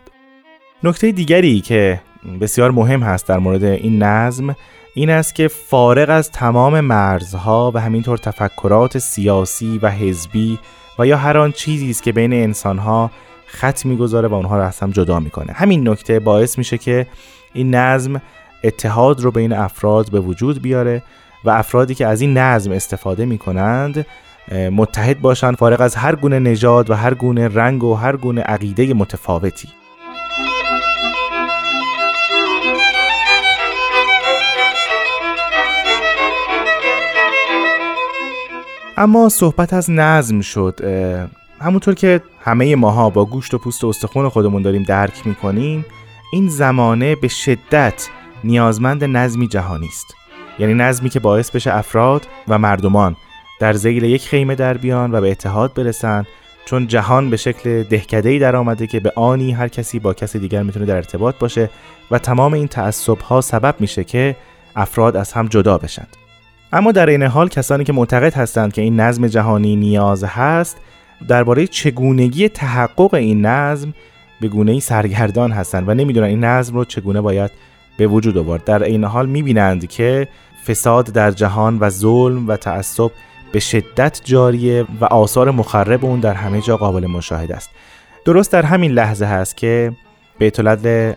نکته 0.83 1.13
دیگری 1.13 1.61
که 1.61 2.01
بسیار 2.41 2.71
مهم 2.71 3.03
هست 3.03 3.29
در 3.29 3.39
مورد 3.39 3.65
این 3.65 4.03
نظم 4.03 4.57
این 4.95 5.11
است 5.11 5.35
که 5.35 5.49
فارغ 5.49 6.11
از 6.11 6.31
تمام 6.31 6.81
مرزها 6.81 7.73
و 7.75 7.81
همینطور 7.81 8.19
تفکرات 8.19 8.99
سیاسی 8.99 9.79
و 9.83 9.91
حزبی 9.91 10.59
و 10.99 11.07
یا 11.07 11.17
هر 11.17 11.39
آن 11.39 11.53
چیزی 11.53 11.91
است 11.91 12.03
که 12.03 12.13
بین 12.13 12.33
انسانها 12.33 13.11
خط 13.47 13.87
می‌گذاره 13.87 14.29
و 14.29 14.35
اونها 14.35 14.57
رو 14.57 14.63
از 14.63 14.81
هم 14.81 14.91
جدا 14.91 15.21
می‌کنه. 15.21 15.53
همین 15.53 15.89
نکته 15.89 16.21
باعث 16.21 16.59
میشه 16.59 16.79
که 16.79 17.07
این 17.55 17.75
نظم 17.75 18.21
اتحاد 18.65 19.21
رو 19.21 19.31
بین 19.31 19.53
افراد 19.53 20.11
به 20.11 20.21
وجود 20.21 20.63
بیاره 20.63 21.03
و 21.45 21.51
افرادی 21.51 21.95
که 21.95 22.07
از 22.07 22.21
این 22.21 22.39
نظم 22.39 22.73
استفاده 22.73 23.25
می‌کنند 23.25 24.07
متحد 24.53 25.21
باشند 25.21 25.57
فارغ 25.57 25.81
از 25.81 25.95
هر 25.95 26.15
گونه 26.15 26.39
نژاد 26.39 26.91
و 26.91 26.95
هر 26.95 27.15
گونه 27.15 27.49
رنگ 27.49 27.85
و 27.85 27.95
هر 27.95 28.17
گونه 28.17 28.43
عقیده 28.43 28.95
متفاوتی. 28.95 29.69
اما 38.97 39.29
صحبت 39.29 39.73
از 39.73 39.91
نظم 39.91 40.41
شد. 40.41 40.81
همونطور 41.61 41.95
که 41.95 42.21
همه 42.41 42.77
ماها 42.77 43.11
با 43.11 43.25
گوشت 43.25 43.55
و 43.55 43.59
پوست 43.59 43.85
و 43.85 43.89
استخون 43.89 44.29
خودمون 44.29 44.63
داریم 44.63 44.83
درک 44.83 45.27
می‌کنیم 45.27 45.85
این 46.33 46.49
زمانه 46.49 47.15
به 47.15 47.29
شدت 47.29 48.09
نیازمند 48.45 49.05
نظمی 49.05 49.49
جهانی 49.49 49.87
است. 49.87 50.15
یعنی 50.59 50.75
نظمی 50.75 51.11
که 51.11 51.21
باعث 51.21 51.51
بشه 51.51 51.77
افراد 51.77 52.27
و 52.49 52.59
مردمان 52.59 53.17
در 53.61 53.73
زیل 53.73 54.03
یک 54.03 54.29
خیمه 54.29 54.55
در 54.55 54.77
بیان 54.77 55.15
و 55.15 55.21
به 55.21 55.31
اتحاد 55.31 55.75
برسن 55.75 56.27
چون 56.65 56.87
جهان 56.87 57.31
به 57.31 57.37
شکل 57.37 57.83
دهکده‌ای 57.83 58.39
در 58.39 58.57
آمده 58.57 58.87
که 58.87 59.01
به 59.01 59.13
آنی 59.17 59.53
هر 59.53 59.69
کسی 59.69 59.99
با 59.99 60.15
کسی 60.15 60.39
دیگر 60.39 60.63
می‌تونه 60.63 60.87
در 60.87 60.97
ارتباط 60.97 61.39
باشه 61.39 61.71
و 62.11 62.19
تمام 62.19 62.53
این 62.53 62.69
تعصب 62.69 63.19
ها 63.19 63.41
سبب 63.41 63.75
میشه 63.81 64.05
که 64.05 64.37
افراد 64.77 65.17
از 65.17 65.33
هم 65.33 65.47
جدا 65.47 65.79
بشند 65.79 66.17
اما 66.73 66.93
در 66.93 67.07
این 67.07 67.23
حال 67.23 67.49
کسانی 67.49 67.85
که 67.85 67.93
معتقد 67.93 68.35
هستند 68.35 68.73
که 68.73 68.83
این 68.83 69.01
نظم 69.01 69.27
جهانی 69.27 69.77
نیاز 69.77 70.25
هست 70.25 70.77
درباره 71.29 71.67
چگونگی 71.67 72.49
تحقق 72.49 73.15
این 73.15 73.47
نظم 73.47 73.95
به 74.41 74.49
گونه 74.49 74.81
سرگردان 74.81 75.53
هستند 75.53 75.89
و 75.89 75.95
نمی‌دونن 75.95 76.27
این 76.27 76.45
نظم 76.45 76.75
رو 76.75 76.85
چگونه 76.85 77.21
باید 77.21 77.51
به 77.99 78.07
وجود 78.07 78.39
آورد. 78.39 78.65
در 78.65 78.83
این 78.83 79.05
حال 79.05 79.27
می‌بینند 79.29 79.89
که 79.89 80.29
فساد 80.67 81.07
در 81.07 81.31
جهان 81.31 81.79
و 81.81 81.91
ظلم 81.91 82.49
و 82.49 82.57
تعصب 82.57 83.11
به 83.57 83.61
شدت 83.61 84.21
جاریه 84.25 84.87
و 85.01 85.05
آثار 85.05 85.51
مخرب 85.51 86.05
اون 86.05 86.21
در 86.21 86.35
همه 86.35 86.61
جا 86.61 86.77
قابل 86.77 87.07
مشاهده 87.07 87.57
است. 87.57 87.71
درست 88.25 88.53
در 88.53 88.63
همین 88.63 88.93
لحظه 88.93 89.25
هست 89.25 89.57
که 89.57 89.93
بیت 90.39 90.61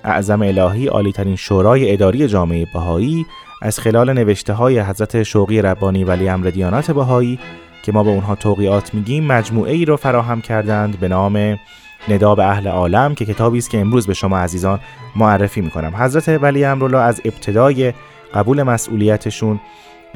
اعظم 0.04 0.42
الهی 0.42 0.88
عالی 0.88 1.12
ترین 1.12 1.36
شورای 1.36 1.94
اداری 1.94 2.28
جامعه 2.28 2.68
بهایی 2.74 3.26
از 3.62 3.80
خلال 3.80 4.14
نوشته 4.14 4.54
های 4.54 4.80
حضرت 4.80 5.24
شوقی 5.24 5.62
ربانی 5.62 6.04
ولی 6.04 6.30
امر 6.30 6.50
دیانات 6.50 6.92
بهایی 6.92 7.40
که 7.84 7.92
ما 7.92 8.04
به 8.04 8.10
اونها 8.10 8.36
توقیات 8.36 8.94
میگیم 8.94 9.26
مجموعه 9.26 9.72
ای 9.72 9.86
را 9.86 9.98
فراهم 9.98 10.42
کردند 10.42 11.00
به 11.00 11.08
نام 11.08 11.60
ندا 12.10 12.36
به 12.36 12.46
اهل 12.46 12.68
عالم 12.68 13.16
که 13.16 13.26
کتابی 13.26 13.58
است 13.58 13.70
که 13.70 13.80
امروز 13.80 14.08
به 14.08 14.14
شما 14.14 14.38
عزیزان 14.38 14.80
معرفی 15.16 15.62
می‌کنم. 15.62 15.96
حضرت 15.96 16.44
ولی 16.44 16.66
امرالله 16.66 17.00
از 17.00 17.22
ابتدای 17.26 17.94
قبول 18.34 18.64
مسئولیتشون 18.64 19.60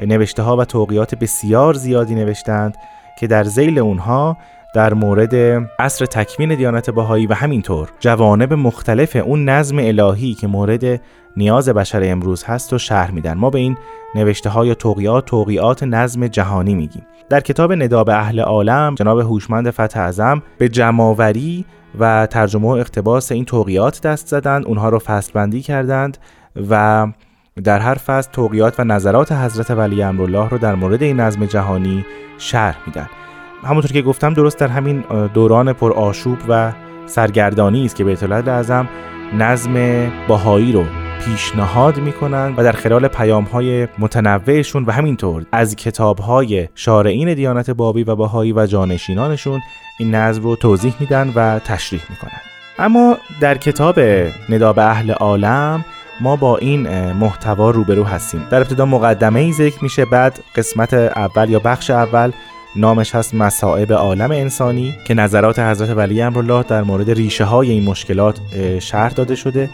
نوشته 0.00 0.42
ها 0.42 0.56
و 0.56 0.64
توقیات 0.64 1.14
بسیار 1.14 1.74
زیادی 1.74 2.14
نوشتند 2.14 2.76
که 3.18 3.26
در 3.26 3.44
زیل 3.44 3.78
اونها 3.78 4.36
در 4.74 4.94
مورد 4.94 5.34
عصر 5.78 6.06
تکمین 6.06 6.54
دیانت 6.54 6.90
باهایی 6.90 7.26
و 7.26 7.34
همینطور 7.34 7.88
جوانب 8.00 8.52
مختلف 8.52 9.16
اون 9.16 9.48
نظم 9.48 9.78
الهی 9.78 10.34
که 10.34 10.46
مورد 10.46 11.00
نیاز 11.36 11.68
بشر 11.68 12.00
امروز 12.04 12.44
هست 12.44 12.72
و 12.72 12.78
شرح 12.78 13.10
میدن. 13.10 13.34
ما 13.34 13.50
به 13.50 13.58
این 13.58 13.76
نوشته 14.14 14.50
های 14.50 14.74
توقیات 14.74 15.24
توقیات 15.24 15.82
نظم 15.82 16.26
جهانی 16.26 16.74
میگیم. 16.74 17.06
در 17.28 17.40
کتاب 17.40 17.72
ندا 17.72 18.04
به 18.04 18.14
اهل 18.14 18.40
عالم 18.40 18.94
جناب 18.94 19.20
هوشمند 19.20 19.70
فتح 19.70 20.00
اعظم 20.00 20.42
به 20.58 20.68
جماوری 20.68 21.64
و 21.98 22.26
ترجمه 22.26 22.68
و 22.68 22.70
اقتباس 22.70 23.32
این 23.32 23.44
توقیات 23.44 24.00
دست 24.00 24.26
زدند. 24.26 24.66
اونها 24.66 24.88
رو 24.88 24.98
فصل 24.98 25.32
بندی 25.32 25.62
کردند 25.62 26.18
و 26.70 27.06
در 27.62 27.78
هر 27.78 27.94
فصل 27.94 28.30
توقیات 28.30 28.80
و 28.80 28.84
نظرات 28.84 29.32
حضرت 29.32 29.70
ولی 29.70 30.02
امرالله 30.02 30.48
رو 30.48 30.58
در 30.58 30.74
مورد 30.74 31.02
این 31.02 31.20
نظم 31.20 31.46
جهانی 31.46 32.06
شرح 32.38 32.76
میدن. 32.86 33.08
همونطور 33.64 33.92
که 33.92 34.02
گفتم 34.02 34.34
درست 34.34 34.58
در 34.58 34.68
همین 34.68 35.04
دوران 35.34 35.72
پر 35.72 35.92
آشوب 35.92 36.38
و 36.48 36.72
سرگردانی 37.06 37.84
است 37.84 37.96
که 37.96 38.04
بیت 38.04 38.22
اعظم 38.48 38.88
نظم 39.38 40.06
باهایی 40.28 40.72
رو 40.72 40.84
پیشنهاد 41.24 41.98
می‌کنن 41.98 42.54
و 42.56 42.62
در 42.62 42.72
خلال 42.72 43.08
پیام 43.08 43.44
های 43.44 43.88
متنوعشون 43.98 44.84
و 44.84 44.92
همینطور 44.92 45.46
از 45.52 45.76
کتاب 45.76 46.18
های 46.18 46.68
شارعین 46.74 47.34
دیانت 47.34 47.70
بابی 47.70 48.04
و 48.04 48.16
باهایی 48.16 48.52
و 48.52 48.66
جانشینانشون 48.66 49.60
این 49.98 50.14
نظم 50.14 50.42
رو 50.42 50.56
توضیح 50.56 50.94
میدن 51.00 51.32
و 51.34 51.58
تشریح 51.58 52.02
می‌کنن. 52.10 52.53
اما 52.78 53.18
در 53.40 53.58
کتاب 53.58 54.00
ندا 54.48 54.72
به 54.72 54.82
اهل 54.82 55.10
عالم 55.10 55.84
ما 56.20 56.36
با 56.36 56.56
این 56.58 57.12
محتوا 57.12 57.70
روبرو 57.70 58.04
هستیم. 58.04 58.46
در 58.50 58.60
ابتدا 58.60 58.86
مقدمه 58.86 59.40
ای 59.40 59.52
ذکر 59.52 59.82
میشه 59.82 60.04
بعد 60.04 60.40
قسمت 60.56 60.94
اول 60.94 61.50
یا 61.50 61.58
بخش 61.58 61.90
اول 61.90 62.32
نامش 62.76 63.14
هست 63.14 63.34
مصائب 63.34 63.92
عالم 63.92 64.30
انسانی 64.30 64.94
که 65.06 65.14
نظرات 65.14 65.58
حضرت 65.58 65.90
ولی 65.90 66.22
امرالله 66.22 66.62
در 66.62 66.82
مورد 66.82 67.10
ریشه 67.10 67.44
های 67.44 67.70
این 67.70 67.84
مشکلات 67.84 68.40
شرح 68.78 69.12
داده 69.12 69.34
شده. 69.34 69.70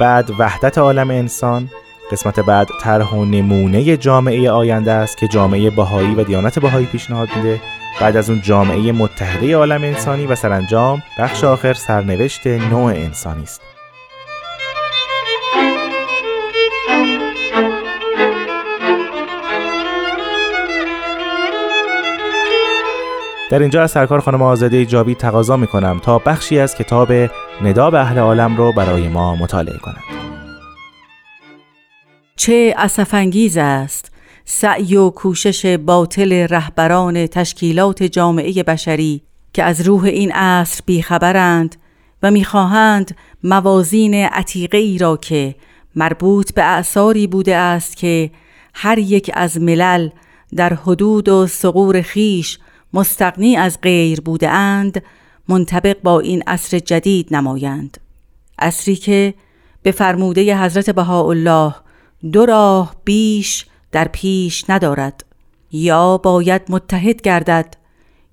بعد 0.00 0.30
وحدت 0.38 0.78
عالم 0.78 1.10
انسان 1.10 1.68
قسمت 2.12 2.40
بعد 2.40 2.68
طرح 2.80 3.14
و 3.14 3.24
نمونه 3.24 3.96
جامعه 3.96 4.50
آینده 4.50 4.92
است 4.92 5.16
که 5.16 5.28
جامعه 5.28 5.70
بهایی 5.70 6.14
و 6.14 6.24
دیانت 6.24 6.58
بهایی 6.58 6.86
پیشنهاد 6.86 7.28
میده. 7.36 7.60
بعد 8.00 8.16
از 8.16 8.30
اون 8.30 8.40
جامعه 8.40 8.92
متحده 8.92 9.56
عالم 9.56 9.82
انسانی 9.82 10.26
و 10.26 10.34
سرانجام 10.34 11.02
بخش 11.18 11.44
آخر 11.44 11.72
سرنوشت 11.72 12.46
نوع 12.46 12.92
انسانی 12.92 13.42
است 13.42 13.60
در 23.50 23.58
اینجا 23.58 23.82
از 23.82 23.90
سرکار 23.90 24.20
خانم 24.20 24.42
آزاده 24.42 24.86
جاوید 24.86 25.16
تقاضا 25.16 25.56
می 25.56 25.66
کنم 25.66 26.00
تا 26.04 26.18
بخشی 26.18 26.58
از 26.58 26.74
کتاب 26.74 27.12
ندا 27.62 27.90
به 27.90 27.98
اهل 27.98 28.18
عالم 28.18 28.56
رو 28.56 28.72
برای 28.72 29.08
ما 29.08 29.36
مطالعه 29.36 29.78
کنند. 29.78 30.20
چه 32.36 32.74
اسفنگیز 32.78 33.56
است 33.56 34.09
سعی 34.44 34.96
و 34.96 35.10
کوشش 35.10 35.66
باطل 35.66 36.32
رهبران 36.32 37.26
تشکیلات 37.26 38.02
جامعه 38.02 38.62
بشری 38.62 39.22
که 39.52 39.64
از 39.64 39.80
روح 39.80 40.04
این 40.04 40.32
عصر 40.32 40.80
بیخبرند 40.86 41.76
و 42.22 42.30
می‌خواهند 42.30 43.16
موازین 43.44 44.14
عتیقه 44.14 44.78
ای 44.78 44.98
را 44.98 45.16
که 45.16 45.54
مربوط 45.96 46.54
به 46.54 46.62
اعثاری 46.62 47.26
بوده 47.26 47.56
است 47.56 47.96
که 47.96 48.30
هر 48.74 48.98
یک 48.98 49.30
از 49.34 49.60
ملل 49.60 50.08
در 50.56 50.74
حدود 50.74 51.28
و 51.28 51.46
سقور 51.46 52.02
خیش 52.02 52.58
مستقنی 52.92 53.56
از 53.56 53.80
غیر 53.80 54.20
بوده 54.20 54.50
اند 54.50 55.02
منطبق 55.48 55.96
با 56.02 56.20
این 56.20 56.42
عصر 56.46 56.78
جدید 56.78 57.34
نمایند. 57.34 57.98
عصری 58.58 58.96
که 58.96 59.34
به 59.82 59.90
فرموده 59.90 60.62
حضرت 60.62 60.90
بهاءالله 60.90 61.74
دو 62.32 62.46
راه 62.46 62.96
بیش 63.04 63.66
در 63.92 64.08
پیش 64.08 64.64
ندارد 64.68 65.24
یا 65.72 66.18
باید 66.18 66.62
متحد 66.68 67.22
گردد 67.22 67.76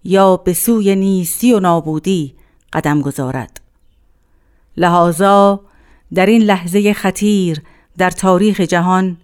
یا 0.03 0.37
به 0.37 0.53
سوی 0.53 0.95
نیستی 0.95 1.53
و 1.53 1.59
نابودی 1.59 2.35
قدم 2.73 3.01
گذارد. 3.01 3.61
لحاظا 4.77 5.59
در 6.13 6.25
این 6.25 6.41
لحظه 6.41 6.93
خطیر 6.93 7.61
در 7.97 8.11
تاریخ 8.11 8.61
جهان 8.61 9.17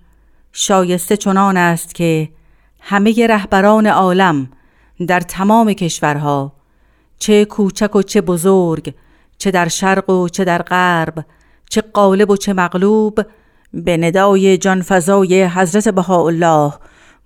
شایسته 0.52 1.18
چنان 1.18 1.58
است 1.58 1.96
که 1.96 2.30
همه 2.80 3.28
رهبران 3.28 3.88
عالم 3.88 4.50
در 5.08 5.20
تمام 5.20 5.74
کشورها 5.74 6.54
چه 7.20 7.46
کوچک 7.46 7.96
و 7.96 8.02
چه 8.02 8.22
بزرگ 8.22 8.94
چه 9.38 9.52
در 9.52 9.68
شرق 9.68 10.10
و 10.10 10.30
چه 10.30 10.44
در 10.44 10.62
غرب 10.62 11.26
چه 11.70 11.82
قالب 11.82 12.30
و 12.30 12.38
چه 12.38 12.54
مغلوب 12.54 13.20
به 13.74 13.98
ندای 13.98 14.58
جانفزای 14.58 15.46
حضرت 15.46 15.90
بهاءالله 15.90 16.74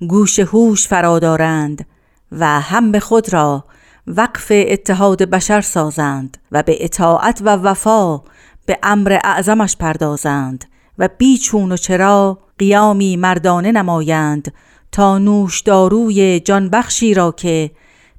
گوش 0.07 0.39
هوش 0.39 0.87
فرادارند 0.87 1.85
و 2.31 2.45
هم 2.45 2.91
به 2.91 2.99
خود 2.99 3.33
را 3.33 3.65
وقف 4.07 4.51
اتحاد 4.51 5.23
بشر 5.23 5.61
سازند 5.61 6.37
و 6.51 6.63
به 6.63 6.77
اطاعت 6.79 7.41
و 7.41 7.49
وفا 7.49 8.21
به 8.65 8.79
امر 8.83 9.19
اعظمش 9.23 9.77
پردازند 9.77 10.65
و 10.97 11.09
بیچون 11.17 11.71
و 11.71 11.77
چرا 11.77 12.39
قیامی 12.59 13.17
مردانه 13.17 13.71
نمایند 13.71 14.53
تا 14.91 15.17
نوشداروی 15.17 16.39
جانبخشی 16.39 17.13
را 17.13 17.31
که 17.31 17.71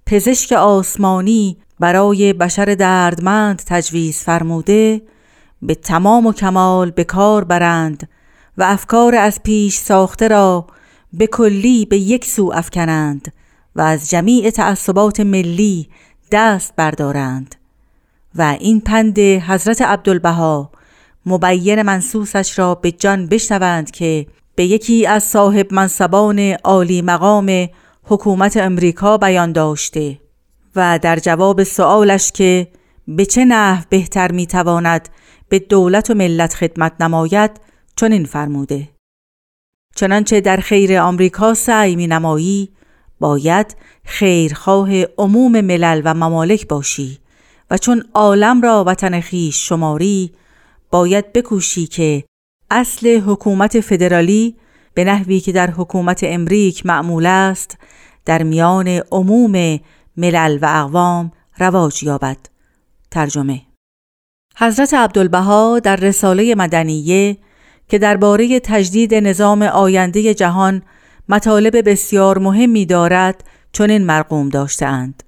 پزشک 0.06 0.52
آسمانی 0.52 1.56
برای 1.80 2.32
بشر 2.32 2.64
دردمند 2.64 3.62
تجویز 3.66 4.18
فرموده 4.18 5.02
به 5.62 5.74
تمام 5.74 6.26
و 6.26 6.32
کمال 6.32 6.90
به 6.90 7.04
کار 7.04 7.44
برند 7.44 8.08
و 8.58 8.62
افکار 8.62 9.14
از 9.14 9.42
پیش 9.42 9.76
ساخته 9.76 10.28
را 10.28 10.66
به 11.12 11.26
کلی 11.26 11.84
به 11.84 11.98
یک 11.98 12.24
سو 12.24 12.52
افکنند 12.54 13.32
و 13.76 13.80
از 13.80 14.10
جمیع 14.10 14.50
تعصبات 14.50 15.20
ملی 15.20 15.88
دست 16.32 16.72
بردارند. 16.76 17.54
و 18.34 18.56
این 18.60 18.80
پند 18.80 19.18
حضرت 19.18 19.82
عبدالبها 19.82 20.70
مبین 21.26 21.82
منسوسش 21.82 22.58
را 22.58 22.74
به 22.74 22.92
جان 22.92 23.26
بشنوند 23.26 23.90
که 23.90 24.26
به 24.54 24.64
یکی 24.64 25.06
از 25.06 25.24
صاحب 25.24 25.74
منصبان 25.74 26.38
عالی 26.64 27.02
مقام 27.02 27.68
حکومت 28.04 28.56
امریکا 28.56 29.18
بیان 29.18 29.52
داشته 29.52 30.18
و 30.76 30.98
در 31.02 31.16
جواب 31.16 31.62
سوالش 31.62 32.32
که 32.32 32.68
به 33.08 33.26
چه 33.26 33.44
نحو 33.44 33.84
بهتر 33.88 34.32
می‌تواند 34.32 35.08
به 35.48 35.58
دولت 35.58 36.10
و 36.10 36.14
ملت 36.14 36.54
خدمت 36.54 36.92
نماید 37.00 37.50
چنین 37.98 38.24
فرموده. 38.24 38.88
چنانچه 39.96 40.40
در 40.40 40.56
خیر 40.56 40.98
آمریکا 40.98 41.54
سعی 41.54 41.96
می 41.96 42.06
نمایی 42.06 42.68
باید 43.20 43.76
خیرخواه 44.04 45.02
عموم 45.02 45.60
ملل 45.60 46.02
و 46.04 46.14
ممالک 46.14 46.68
باشی 46.68 47.18
و 47.70 47.78
چون 47.78 48.04
عالم 48.14 48.60
را 48.60 48.84
وطن 48.86 49.20
خیش 49.20 49.68
شماری 49.68 50.32
باید 50.90 51.32
بکوشی 51.32 51.86
که 51.86 52.24
اصل 52.70 53.20
حکومت 53.20 53.80
فدرالی 53.80 54.56
به 54.94 55.04
نحوی 55.04 55.40
که 55.40 55.52
در 55.52 55.70
حکومت 55.70 56.20
امریک 56.22 56.86
معمول 56.86 57.26
است 57.26 57.78
در 58.24 58.42
میان 58.42 58.88
عموم 58.88 59.80
ملل 60.16 60.58
و 60.62 60.66
اقوام 60.66 61.32
رواج 61.58 62.02
یابد. 62.02 62.38
ترجمه 63.10 63.62
حضرت 64.56 64.94
عبدالبها 64.94 65.78
در 65.78 65.96
رساله 65.96 66.54
مدنیه 66.54 67.38
که 67.88 67.98
درباره 67.98 68.60
تجدید 68.60 69.14
نظام 69.14 69.62
آینده 69.62 70.34
جهان 70.34 70.82
مطالب 71.28 71.90
بسیار 71.90 72.38
مهمی 72.38 72.86
دارد 72.86 73.44
چنین 73.72 74.04
مرقوم 74.04 74.48
داشتهاند. 74.48 75.22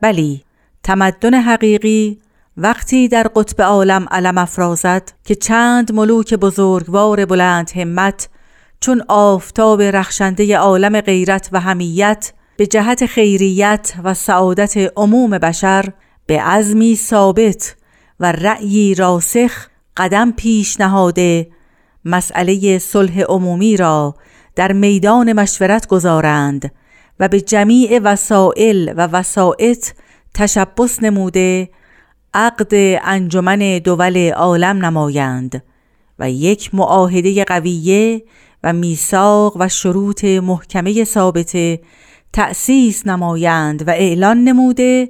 بلی 0.00 0.44
تمدن 0.82 1.34
حقیقی 1.34 2.20
وقتی 2.56 3.08
در 3.08 3.22
قطب 3.36 3.62
عالم 3.62 4.06
علم 4.10 4.38
افرازد 4.38 5.12
که 5.24 5.34
چند 5.34 5.92
ملوک 5.92 6.34
بزرگوار 6.34 7.24
بلند 7.24 7.70
همت 7.70 8.28
چون 8.80 9.02
آفتاب 9.08 9.82
رخشنده 9.82 10.56
عالم 10.56 11.00
غیرت 11.00 11.48
و 11.52 11.60
همیت 11.60 12.32
به 12.56 12.66
جهت 12.66 13.06
خیریت 13.06 13.92
و 14.04 14.14
سعادت 14.14 14.92
عموم 14.96 15.30
بشر 15.30 15.92
به 16.26 16.42
عزمی 16.42 16.96
ثابت 16.96 17.76
و 18.20 18.32
رأیی 18.32 18.94
راسخ 18.94 19.69
قدم 20.00 20.32
پیش 20.32 20.80
نهاده 20.80 21.46
مسئله 22.04 22.78
صلح 22.78 23.20
عمومی 23.20 23.76
را 23.76 24.14
در 24.56 24.72
میدان 24.72 25.32
مشورت 25.32 25.86
گذارند 25.86 26.72
و 27.20 27.28
به 27.28 27.40
جمیع 27.40 28.00
وسائل 28.02 28.92
و 28.96 29.06
وسائط 29.06 29.86
تشبس 30.34 31.02
نموده 31.02 31.68
عقد 32.34 32.74
انجمن 33.04 33.78
دول 33.78 34.30
عالم 34.30 34.84
نمایند 34.84 35.62
و 36.18 36.30
یک 36.30 36.74
معاهده 36.74 37.44
قویه 37.44 38.22
و 38.64 38.72
میثاق 38.72 39.56
و 39.56 39.68
شروط 39.68 40.24
محکمه 40.24 41.04
ثابته 41.04 41.80
تأسیس 42.32 43.06
نمایند 43.06 43.88
و 43.88 43.90
اعلان 43.90 44.44
نموده 44.44 45.08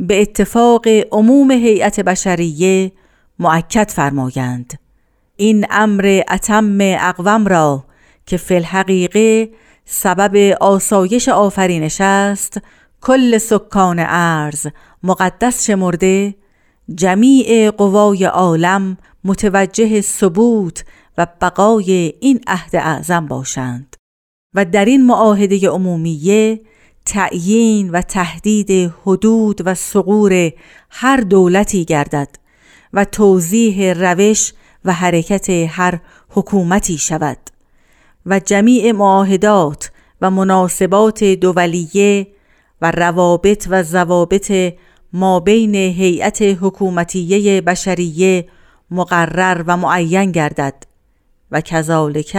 به 0.00 0.22
اتفاق 0.22 0.86
عموم 1.12 1.50
هیئت 1.50 2.00
بشریه 2.00 2.92
معکد 3.38 3.90
فرمایند. 3.90 4.78
این 5.36 5.66
امر 5.70 6.22
اتم 6.30 6.78
اقوم 6.80 7.46
را 7.46 7.84
که 8.26 8.36
فی 8.36 8.54
الحقیقه 8.54 9.50
سبب 9.84 10.56
آسایش 10.60 11.28
آفرینش 11.28 12.00
است 12.00 12.60
کل 13.00 13.38
سکان 13.38 13.98
ارز 14.08 14.66
مقدس 15.02 15.66
شمرده 15.66 16.34
جمیع 16.94 17.70
قوای 17.70 18.24
عالم 18.24 18.96
متوجه 19.24 20.00
ثبوت 20.00 20.84
و 21.18 21.26
بقای 21.40 22.12
این 22.20 22.40
عهد 22.46 22.76
اعظم 22.76 23.26
باشند. 23.26 23.96
و 24.54 24.64
در 24.64 24.84
این 24.84 25.06
معاهده 25.06 25.68
عمومیه 25.68 26.60
تعیین 27.06 27.90
و 27.90 28.02
تهدید 28.02 28.92
حدود 29.02 29.62
و 29.64 29.74
سقور 29.74 30.52
هر 30.90 31.16
دولتی 31.16 31.84
گردد. 31.84 32.28
و 32.94 33.04
توضیح 33.04 33.92
روش 33.92 34.52
و 34.84 34.92
حرکت 34.92 35.50
هر 35.50 36.00
حکومتی 36.30 36.98
شود 36.98 37.38
و 38.26 38.40
جمیع 38.40 38.92
معاهدات 38.92 39.90
و 40.20 40.30
مناسبات 40.30 41.24
دولیه 41.24 42.26
و 42.82 42.90
روابط 42.90 43.66
و 43.70 43.82
ضوابط 43.82 44.52
ما 45.12 45.40
بین 45.40 45.74
هیئت 45.74 46.42
حکومتیه 46.42 47.60
بشریه 47.60 48.48
مقرر 48.90 49.64
و 49.66 49.76
معین 49.76 50.32
گردد 50.32 50.74
و 51.50 51.60
کذالک 51.60 52.36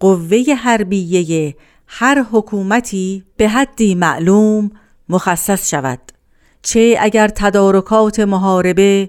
قوه 0.00 0.54
حربیه 0.58 1.56
هر 1.86 2.24
حکومتی 2.32 3.24
به 3.36 3.48
حدی 3.48 3.94
معلوم 3.94 4.70
مخصص 5.08 5.70
شود 5.70 6.00
چه 6.62 6.96
اگر 7.00 7.28
تدارکات 7.28 8.20
محاربه 8.20 9.08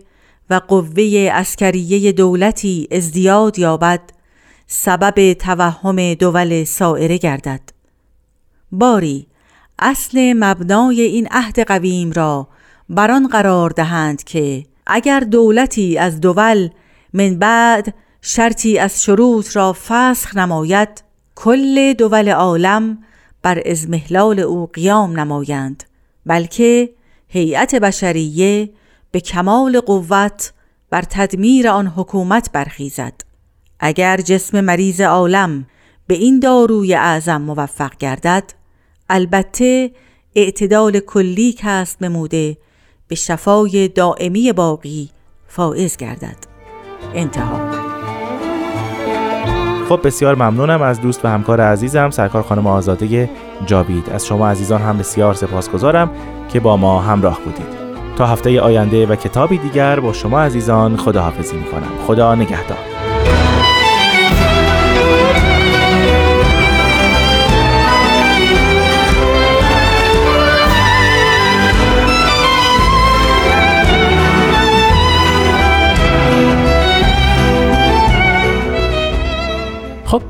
و 0.49 0.62
قوه 0.67 1.29
اسکریه 1.33 2.12
دولتی 2.12 2.88
ازدیاد 2.91 3.60
یابد 3.60 4.01
سبب 4.67 5.33
توهم 5.33 6.13
دول 6.13 6.63
سائره 6.63 7.17
گردد. 7.17 7.62
باری 8.71 9.27
اصل 9.79 10.33
مبنای 10.33 11.01
این 11.01 11.27
عهد 11.31 11.60
قویم 11.60 12.12
را 12.12 12.47
بران 12.89 13.27
قرار 13.27 13.69
دهند 13.69 14.23
که 14.23 14.65
اگر 14.88 15.19
دولتی 15.19 15.97
از 15.97 16.21
دول 16.21 16.69
من 17.13 17.39
بعد 17.39 17.93
شرطی 18.21 18.77
از 18.77 19.03
شروط 19.03 19.55
را 19.55 19.73
فسخ 19.88 20.38
نماید 20.38 21.03
کل 21.36 21.93
دول 21.93 22.29
عالم 22.29 22.97
بر 23.41 23.62
ازمهلال 23.65 24.39
او 24.39 24.69
قیام 24.73 25.19
نمایند 25.19 25.83
بلکه 26.25 26.89
هیئت 27.27 27.75
بشریه 27.75 28.69
به 29.11 29.19
کمال 29.19 29.79
قوت 29.79 30.53
بر 30.89 31.01
تدمیر 31.01 31.67
آن 31.67 31.87
حکومت 31.87 32.51
برخیزد. 32.53 33.13
اگر 33.79 34.17
جسم 34.17 34.61
مریض 34.61 35.01
عالم 35.01 35.65
به 36.07 36.13
این 36.13 36.39
داروی 36.39 36.93
اعظم 36.93 37.41
موفق 37.41 37.97
گردد 37.97 38.43
البته 39.09 39.91
اعتدال 40.35 40.99
کلی 40.99 41.55
کسب 41.57 42.03
نموده 42.03 42.57
به 43.07 43.15
شفای 43.15 43.87
دائمی 43.87 44.53
باقی 44.53 45.09
فائز 45.47 45.97
گردد. 45.97 46.37
انتها. 47.13 47.87
خب 49.89 49.99
بسیار 50.03 50.35
ممنونم 50.35 50.81
از 50.81 51.01
دوست 51.01 51.25
و 51.25 51.27
همکار 51.27 51.61
عزیزم 51.61 52.09
سرکار 52.09 52.41
خانم 52.41 52.67
آزاده 52.67 53.29
جاوید. 53.65 54.09
از 54.09 54.25
شما 54.25 54.49
عزیزان 54.49 54.81
هم 54.81 54.97
بسیار 54.97 55.33
سپاسگزارم 55.33 56.11
که 56.49 56.59
با 56.59 56.77
ما 56.77 57.01
همراه 57.01 57.39
بودید. 57.39 57.76
تا 58.17 58.27
هفته 58.27 58.62
آینده 58.62 59.06
و 59.06 59.15
کتابی 59.15 59.58
دیگر 59.58 59.99
با 59.99 60.13
شما 60.13 60.39
عزیزان 60.39 60.97
خداحافظی 60.97 61.58
می‌کنم. 61.58 61.91
خدا 62.08 62.36
نگهدار. 62.36 62.96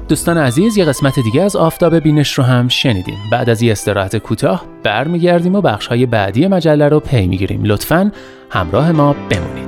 دوستان 0.08 0.38
عزیز 0.38 0.78
یه 0.78 0.86
قسمت 0.86 1.19
دیگه 1.19 1.41
از 1.41 1.56
آفتاب 1.56 1.95
بینش 1.95 2.34
رو 2.34 2.43
هم 2.43 2.67
شنیدیم 2.67 3.17
بعد 3.32 3.50
از 3.50 3.62
یه 3.62 3.71
استراحت 3.71 4.17
کوتاه 4.17 4.65
برمیگردیم 4.84 5.56
و 5.56 5.62
بخش 5.62 5.88
های 5.88 6.06
بعدی 6.06 6.47
مجله 6.47 6.89
رو 6.89 7.00
پی 7.00 7.28
می‌گیریم. 7.28 7.63
لطفا 7.63 8.12
همراه 8.50 8.91
ما 8.91 9.15
بمونید. 9.30 9.66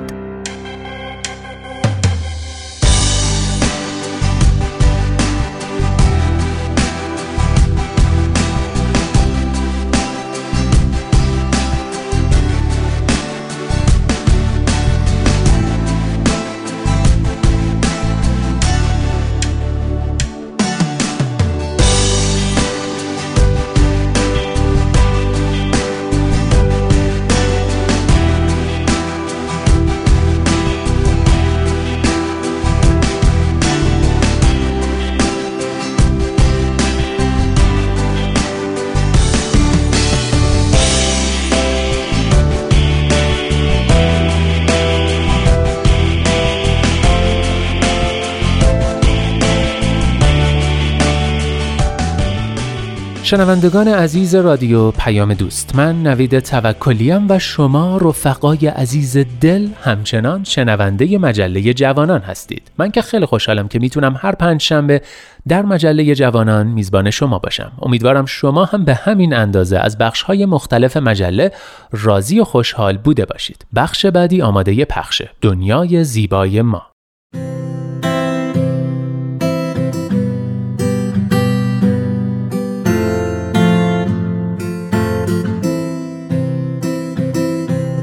شنوندگان 53.30 53.88
عزیز 53.88 54.34
رادیو 54.34 54.90
پیام 54.90 55.34
دوست 55.34 55.76
من 55.76 56.02
نوید 56.02 56.38
توکلیم 56.38 57.26
و 57.30 57.38
شما 57.38 57.96
رفقای 57.96 58.66
عزیز 58.66 59.18
دل 59.40 59.68
همچنان 59.82 60.44
شنونده 60.44 61.18
مجله 61.18 61.74
جوانان 61.74 62.20
هستید. 62.20 62.70
من 62.78 62.90
که 62.90 63.02
خیلی 63.02 63.26
خوشحالم 63.26 63.68
که 63.68 63.78
می‌تونم 63.78 64.16
هر 64.18 64.32
پنج 64.32 64.62
شنبه 64.62 65.02
در 65.48 65.62
مجله 65.62 66.14
جوانان 66.14 66.66
میزبان 66.66 67.10
شما 67.10 67.38
باشم. 67.38 67.72
امیدوارم 67.82 68.26
شما 68.26 68.64
هم 68.64 68.84
به 68.84 68.94
همین 68.94 69.34
اندازه 69.34 69.78
از 69.78 69.98
بخش 69.98 70.22
های 70.22 70.46
مختلف 70.46 70.96
مجله 70.96 71.52
راضی 71.92 72.40
و 72.40 72.44
خوشحال 72.44 72.96
بوده 72.96 73.24
باشید. 73.24 73.66
بخش 73.74 74.06
بعدی 74.06 74.42
آماده 74.42 74.84
پخشه. 74.84 75.30
دنیای 75.40 76.04
زیبای 76.04 76.62
ما. 76.62 76.89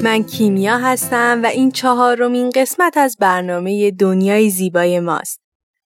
من 0.02 0.22
کیمیا 0.22 0.78
هستم 0.78 1.40
و 1.42 1.46
این 1.46 1.70
چهارمین 1.70 2.50
قسمت 2.50 2.96
از 2.96 3.16
برنامه 3.20 3.90
دنیای 3.90 4.50
زیبای 4.50 5.00
ماست. 5.00 5.40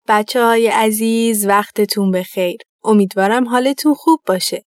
بچه 0.08 0.46
های 0.46 0.68
عزیز 0.68 1.48
وقتتون 1.48 2.12
بخیر. 2.12 2.58
امیدوارم 2.84 3.48
حالتون 3.48 3.94
خوب 3.94 4.20
باشه. 4.28 4.64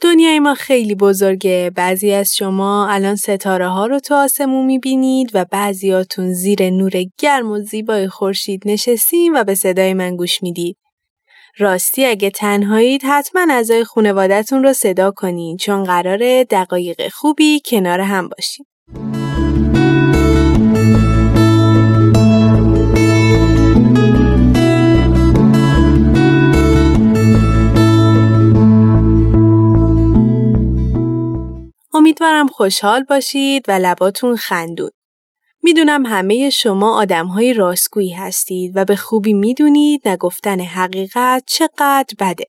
دنیای 0.00 0.38
ما 0.38 0.54
خیلی 0.54 0.94
بزرگه. 0.94 1.72
بعضی 1.76 2.12
از 2.12 2.36
شما 2.36 2.88
الان 2.88 3.16
ستاره 3.16 3.68
ها 3.68 3.86
رو 3.86 4.00
تو 4.00 4.14
آسمون 4.14 4.66
می‌بینید 4.66 5.30
و 5.34 5.44
بعضیاتون 5.44 6.32
زیر 6.32 6.70
نور 6.70 6.92
گرم 7.18 7.50
و 7.50 7.58
زیبای 7.58 8.08
خورشید 8.08 8.62
نشستیم 8.66 9.34
و 9.34 9.44
به 9.44 9.54
صدای 9.54 9.94
من 9.94 10.16
گوش 10.16 10.42
می‌دید. 10.42 10.76
راستی 11.58 12.06
اگه 12.06 12.30
تنهایید 12.30 13.02
حتما 13.04 13.46
اعضای 13.50 13.84
خانوادتون 13.84 14.62
رو 14.62 14.72
صدا 14.72 15.10
کنین 15.10 15.56
چون 15.56 15.84
قراره 15.84 16.44
دقایق 16.44 17.08
خوبی 17.08 17.60
کنار 17.64 18.00
هم 18.00 18.28
باشیم. 18.28 18.66
امیدوارم 31.94 32.46
خوشحال 32.46 33.04
باشید 33.04 33.64
و 33.68 33.72
لباتون 33.72 34.36
خندون. 34.36 34.90
می‌دونم 35.62 36.06
همه 36.06 36.50
شما 36.50 36.98
آدم 36.98 37.26
های 37.26 37.52
راستگویی 37.52 38.12
هستید 38.12 38.72
و 38.74 38.84
به 38.84 38.96
خوبی 38.96 39.32
می‌دونید 39.32 40.08
نگفتن 40.08 40.60
حقیقت 40.60 41.44
چقدر 41.46 42.14
بده. 42.20 42.44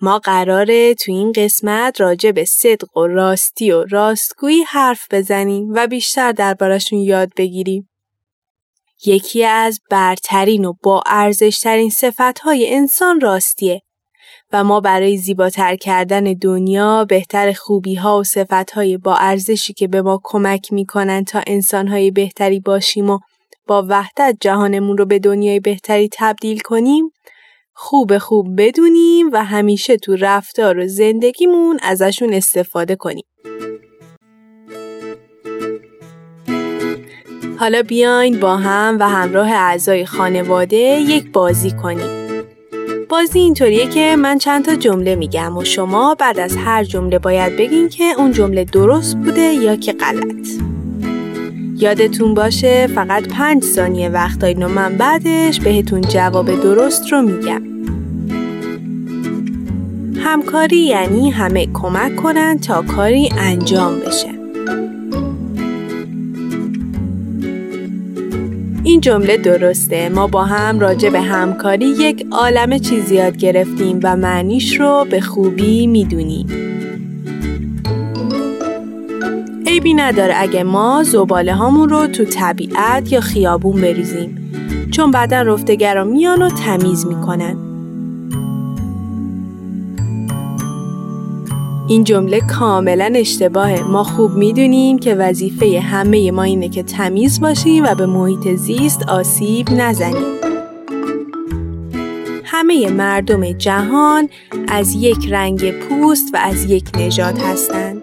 ما 0.00 0.18
قراره 0.18 0.94
تو 0.94 1.12
این 1.12 1.32
قسمت 1.32 2.00
راجع 2.00 2.30
به 2.30 2.44
صدق 2.44 2.96
و 2.96 3.06
راستی 3.06 3.70
و 3.70 3.84
راستگویی 3.84 4.62
حرف 4.62 5.06
بزنیم 5.10 5.72
و 5.74 5.86
بیشتر 5.86 6.32
دربارشون 6.32 6.98
یاد 6.98 7.32
بگیریم. 7.36 7.88
یکی 9.06 9.44
از 9.44 9.80
برترین 9.90 10.64
و 10.64 10.72
با 10.82 11.02
ارزشترین 11.06 11.90
صفتهای 11.90 12.74
انسان 12.74 13.20
راستیه 13.20 13.82
و 14.52 14.64
ما 14.64 14.80
برای 14.80 15.16
زیباتر 15.16 15.76
کردن 15.76 16.24
دنیا 16.24 17.04
بهتر 17.04 17.52
خوبی 17.52 17.94
ها 17.94 18.18
و 18.18 18.24
صفت 18.24 18.70
های 18.70 18.96
با 18.96 19.16
ارزشی 19.16 19.72
که 19.72 19.88
به 19.88 20.02
ما 20.02 20.20
کمک 20.24 20.72
می‌کنن 20.72 21.24
تا 21.24 21.40
انسان 21.46 21.88
های 21.88 22.10
بهتری 22.10 22.60
باشیم 22.60 23.10
و 23.10 23.18
با 23.66 23.86
وحدت 23.88 24.36
جهانمون 24.40 24.98
رو 24.98 25.06
به 25.06 25.18
دنیای 25.18 25.60
بهتری 25.60 26.08
تبدیل 26.12 26.60
کنیم 26.60 27.12
خوب 27.74 28.18
خوب 28.18 28.62
بدونیم 28.62 29.30
و 29.32 29.44
همیشه 29.44 29.96
تو 29.96 30.16
رفتار 30.16 30.78
و 30.78 30.86
زندگیمون 30.86 31.78
ازشون 31.82 32.34
استفاده 32.34 32.96
کنیم. 32.96 33.24
حالا 37.58 37.82
بیاین 37.82 38.40
با 38.40 38.56
هم 38.56 38.96
و 39.00 39.08
همراه 39.08 39.50
اعضای 39.50 40.06
خانواده 40.06 40.76
یک 40.76 41.32
بازی 41.32 41.70
کنیم. 41.70 42.27
بازی 43.08 43.38
اینطوریه 43.38 43.86
که 43.86 44.16
من 44.16 44.38
چند 44.38 44.64
تا 44.64 44.74
جمله 44.74 45.14
میگم 45.14 45.56
و 45.56 45.64
شما 45.64 46.14
بعد 46.14 46.40
از 46.40 46.56
هر 46.56 46.84
جمله 46.84 47.18
باید 47.18 47.56
بگین 47.56 47.88
که 47.88 48.04
اون 48.18 48.32
جمله 48.32 48.64
درست 48.64 49.16
بوده 49.16 49.40
یا 49.40 49.76
که 49.76 49.92
غلط. 49.92 50.48
یادتون 51.76 52.34
باشه 52.34 52.86
فقط 52.86 53.28
پنج 53.28 53.64
ثانیه 53.64 54.08
وقت 54.08 54.38
دارین 54.38 54.62
و 54.62 54.68
من 54.68 54.96
بعدش 54.96 55.60
بهتون 55.60 56.00
جواب 56.00 56.60
درست 56.62 57.12
رو 57.12 57.22
میگم. 57.22 57.62
همکاری 60.16 60.76
یعنی 60.76 61.30
همه 61.30 61.66
کمک 61.74 62.16
کنن 62.16 62.58
تا 62.58 62.82
کاری 62.82 63.30
انجام 63.38 63.98
بشه. 64.00 64.37
این 68.88 69.00
جمله 69.00 69.36
درسته. 69.36 70.08
ما 70.08 70.26
با 70.26 70.44
هم 70.44 70.80
راجع 70.80 71.10
به 71.10 71.20
همکاری 71.20 71.86
یک 71.86 72.26
عالم 72.30 72.78
چیز 72.78 73.10
یاد 73.10 73.36
گرفتیم 73.36 74.00
و 74.02 74.16
معنیش 74.16 74.80
رو 74.80 75.06
به 75.10 75.20
خوبی 75.20 75.86
می‌دونیم. 75.86 76.46
عیبی 79.66 79.94
نداره 79.94 80.34
اگه 80.36 80.62
ما 80.62 81.02
زباله 81.02 81.54
هامون 81.54 81.88
رو 81.88 82.06
تو 82.06 82.24
طبیعت 82.24 83.12
یا 83.12 83.20
خیابون 83.20 83.80
بریزیم. 83.80 84.52
چون 84.90 85.10
بعدا 85.10 85.42
رفتگرا 85.42 86.04
میان 86.04 86.42
و 86.42 86.50
تمیز 86.50 87.06
می‌کنن. 87.06 87.67
این 91.88 92.04
جمله 92.04 92.40
کاملا 92.40 93.12
اشتباهه 93.14 93.82
ما 93.82 94.04
خوب 94.04 94.32
می‌دونیم 94.32 94.98
که 94.98 95.14
وظیفه 95.14 95.80
همه 95.80 96.30
ما 96.30 96.42
اینه 96.42 96.68
که 96.68 96.82
تمیز 96.82 97.40
باشیم 97.40 97.84
و 97.84 97.94
به 97.94 98.06
محیط 98.06 98.48
زیست 98.48 99.08
آسیب 99.08 99.70
نزنیم 99.70 100.38
همه 102.44 102.90
مردم 102.90 103.52
جهان 103.52 104.28
از 104.68 104.94
یک 104.94 105.28
رنگ 105.30 105.70
پوست 105.70 106.34
و 106.34 106.36
از 106.36 106.70
یک 106.70 106.84
نژاد 106.94 107.38
هستند 107.38 108.02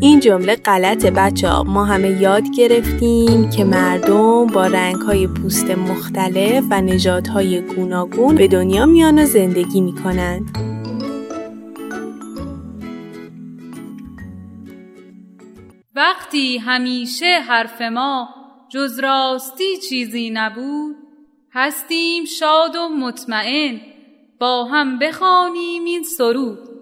این 0.00 0.20
جمله 0.20 0.56
غلط 0.56 1.06
بچه 1.06 1.48
ها. 1.48 1.62
ما 1.62 1.84
همه 1.84 2.08
یاد 2.08 2.44
گرفتیم 2.56 3.50
که 3.50 3.64
مردم 3.64 4.46
با 4.46 4.66
رنگ 4.66 4.96
های 4.96 5.26
پوست 5.26 5.70
مختلف 5.70 6.64
و 6.70 6.80
نژادهای 6.80 7.60
گوناگون 7.60 8.34
به 8.34 8.48
دنیا 8.48 8.86
میان 8.86 9.22
و 9.22 9.26
زندگی 9.26 9.80
می‌کنند. 9.80 10.73
وقتی 16.34 16.58
همیشه 16.58 17.40
حرف 17.48 17.82
ما 17.82 18.28
جز 18.68 18.98
راستی 18.98 19.76
چیزی 19.88 20.30
نبود. 20.30 20.96
هستیم 21.52 22.24
شاد 22.24 22.76
و 22.76 22.88
مطمئن 22.88 23.80
با 24.40 24.64
هم 24.64 24.98
بخوانیم 24.98 25.84
این 25.84 26.02
سرود. 26.02 26.73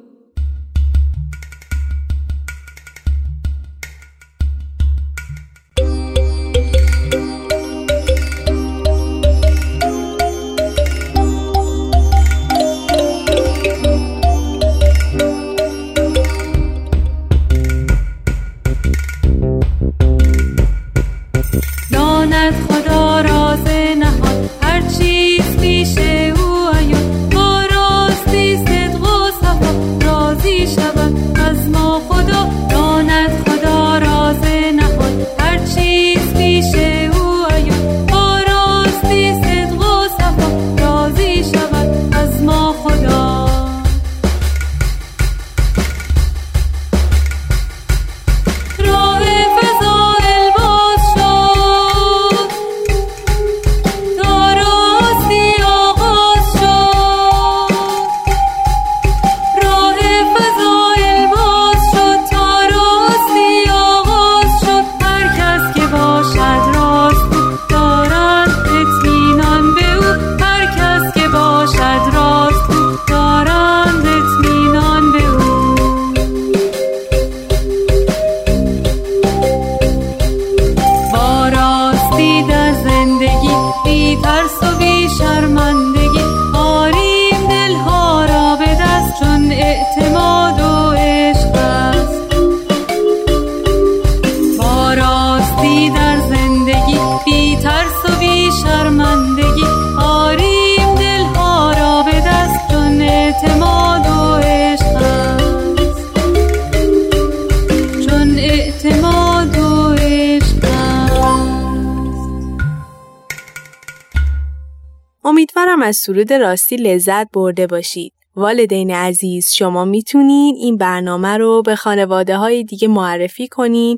امیدوارم 115.56 115.82
از 115.82 115.96
سرود 115.96 116.32
راستی 116.32 116.76
لذت 116.76 117.30
برده 117.32 117.66
باشید. 117.66 118.12
والدین 118.36 118.90
عزیز 118.90 119.50
شما 119.50 119.84
می‌تونین 119.84 120.56
این 120.56 120.76
برنامه 120.76 121.36
رو 121.36 121.62
به 121.62 121.76
خانواده 121.76 122.36
های 122.36 122.64
دیگه 122.64 122.88
معرفی 122.88 123.48
کنین 123.48 123.96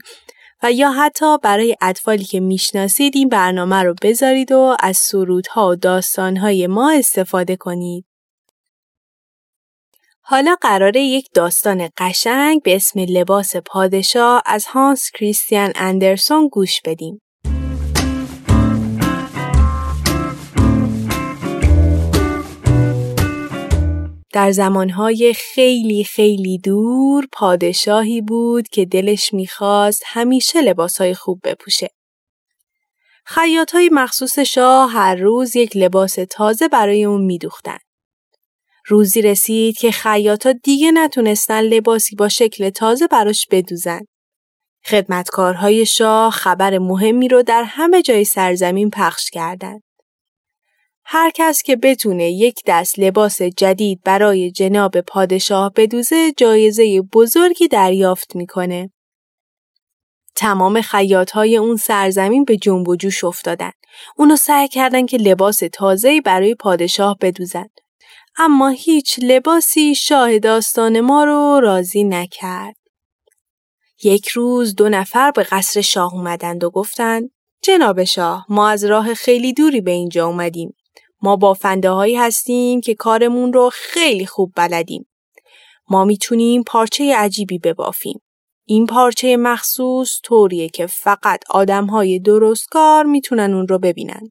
و 0.63 0.73
یا 0.73 0.91
حتی 0.91 1.39
برای 1.39 1.77
اطفالی 1.81 2.25
که 2.25 2.41
می‌شناسید 2.41 3.17
این 3.17 3.29
برنامه 3.29 3.83
رو 3.83 3.95
بذارید 4.03 4.53
و 4.53 4.77
از 4.81 4.97
سرودها 4.97 5.71
و 5.71 5.75
داستانهای 5.75 6.67
ما 6.67 6.93
استفاده 6.93 7.57
کنید. 7.57 8.05
حالا 10.21 10.57
قراره 10.61 11.01
یک 11.01 11.29
داستان 11.35 11.89
قشنگ 11.99 12.63
به 12.63 12.77
اسم 12.77 13.01
لباس 13.01 13.57
پادشاه 13.57 14.43
از 14.47 14.65
هانس 14.67 15.11
کریستیان 15.11 15.73
اندرسون 15.75 16.49
گوش 16.49 16.81
بدیم. 16.85 17.21
در 24.35 24.53
زمانهای 24.53 25.35
خیلی 25.35 26.05
خیلی 26.05 26.59
دور 26.59 27.26
پادشاهی 27.32 28.20
بود 28.20 28.68
که 28.68 28.85
دلش 28.85 29.35
می‌خواست 29.35 30.03
همیشه 30.07 30.62
لباسهای 30.62 31.14
خوب 31.14 31.41
بپوشه. 31.45 31.89
خیاط 33.24 33.74
های 33.74 33.91
مخصوص 33.93 34.39
شاه 34.39 34.93
هر 34.93 35.14
روز 35.14 35.57
یک 35.57 35.76
لباس 35.76 36.18
تازه 36.30 36.68
برای 36.68 37.05
اون 37.05 37.24
میدوختن. 37.24 37.78
روزی 38.87 39.22
رسید 39.22 39.76
که 39.76 39.91
خیاطا 39.91 40.53
دیگه 40.53 40.91
نتونستن 40.93 41.61
لباسی 41.61 42.16
با 42.16 42.28
شکل 42.28 42.70
تازه 42.70 43.07
براش 43.07 43.47
بدوزن. 43.51 44.01
خدمتکارهای 44.87 45.87
شاه 45.87 46.30
خبر 46.30 46.78
مهمی 46.78 47.28
رو 47.28 47.43
در 47.43 47.62
همه 47.62 48.03
جای 48.03 48.24
سرزمین 48.24 48.91
پخش 48.91 49.30
کردند. 49.30 49.82
هر 51.05 51.31
کس 51.35 51.63
که 51.63 51.77
بتونه 51.77 52.31
یک 52.31 52.61
دست 52.67 52.99
لباس 52.99 53.43
جدید 53.43 54.01
برای 54.05 54.51
جناب 54.51 55.01
پادشاه 55.01 55.73
بدوزه 55.77 56.33
جایزه 56.33 57.01
بزرگی 57.01 57.69
دریافت 57.69 58.37
می‌کنه. 58.37 58.91
تمام 60.37 60.81
خیاط 60.81 61.31
های 61.31 61.57
اون 61.57 61.77
سرزمین 61.77 62.45
به 62.45 62.57
جنب 62.57 62.89
و 62.89 62.97
جوش 62.97 63.25
افتادن. 63.25 63.71
اونو 64.17 64.37
سعی 64.37 64.69
کردن 64.69 65.07
که 65.07 65.17
لباس 65.17 65.63
تازه‌ای 65.73 66.21
برای 66.21 66.55
پادشاه 66.55 67.17
بدوزن. 67.21 67.67
اما 68.39 68.69
هیچ 68.69 69.19
لباسی 69.23 69.95
شاه 69.95 70.39
داستان 70.39 71.01
ما 71.01 71.25
رو 71.25 71.61
راضی 71.63 72.05
نکرد. 72.05 72.77
یک 74.03 74.29
روز 74.29 74.75
دو 74.75 74.89
نفر 74.89 75.31
به 75.31 75.43
قصر 75.43 75.81
شاه 75.81 76.15
اومدند 76.15 76.65
و 76.65 76.71
گفتند 76.71 77.31
جناب 77.63 78.05
شاه 78.05 78.47
ما 78.49 78.69
از 78.69 78.85
راه 78.85 79.15
خیلی 79.15 79.53
دوری 79.53 79.81
به 79.81 79.91
اینجا 79.91 80.27
اومدیم. 80.27 80.75
ما 81.25 81.37
بافنده 81.37 81.91
هایی 81.91 82.16
هستیم 82.16 82.81
که 82.81 82.95
کارمون 82.95 83.53
رو 83.53 83.70
خیلی 83.72 84.27
خوب 84.27 84.53
بلدیم. 84.57 85.09
ما 85.89 86.05
می‌تونیم 86.05 86.62
پارچه 86.62 87.16
عجیبی 87.16 87.59
ببافیم. 87.59 88.20
این 88.64 88.87
پارچه 88.87 89.37
مخصوص 89.37 90.20
طوریه 90.22 90.68
که 90.68 90.87
فقط 90.87 91.41
آدم 91.51 91.87
های 91.87 92.18
درستکار 92.18 93.05
می‌تونن 93.05 93.55
اون 93.55 93.68
رو 93.68 93.79
ببینن. 93.79 94.31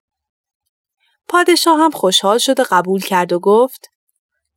پادشاه 1.27 1.79
هم 1.79 1.91
خوشحال 1.91 2.37
شد 2.37 2.59
و 2.59 2.63
قبول 2.71 3.01
کرد 3.01 3.33
و 3.33 3.39
گفت 3.39 3.87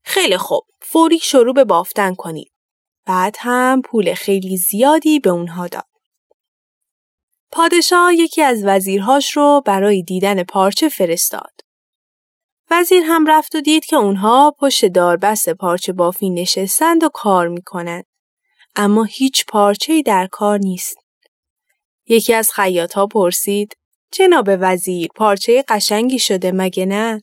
خیلی 0.03 0.37
خوب 0.37 0.63
فوری 0.83 1.19
شروع 1.19 1.55
به 1.55 1.65
بافتن 1.65 2.15
کنید. 2.15 2.53
بعد 3.07 3.37
هم 3.39 3.83
پول 3.83 4.15
خیلی 4.15 4.57
زیادی 4.57 5.21
به 5.21 5.31
اونها 5.31 5.67
داد. 5.67 5.87
پادشاه 7.53 8.15
یکی 8.15 8.43
از 8.43 8.65
وزیرهاش 8.65 9.37
رو 9.37 9.63
برای 9.67 10.03
دیدن 10.03 10.43
پارچه 10.43 10.89
فرستاد. 10.89 11.66
وزیر 12.71 13.03
هم 13.03 13.27
رفت 13.27 13.55
و 13.55 13.61
دید 13.61 13.85
که 13.85 13.97
اونها 13.97 14.55
پشت 14.59 14.85
داربست 14.85 15.49
پارچه 15.49 15.93
بافی 15.93 16.31
نشستند 16.31 17.05
و 17.05 17.09
کار 17.09 17.49
می‌کنند. 17.49 18.05
اما 18.77 19.05
هیچ 19.05 19.47
پارچه 19.47 20.03
در 20.03 20.29
کار 20.33 20.59
نیست. 20.59 20.97
یکی 22.07 22.35
از 22.35 22.51
ها 22.95 23.07
پرسید 23.07 23.77
جناب 24.13 24.49
وزیر 24.49 25.09
پارچه 25.17 25.65
قشنگی 25.69 26.19
شده 26.19 26.53
مگه 26.53 26.87
نه؟ 26.87 27.21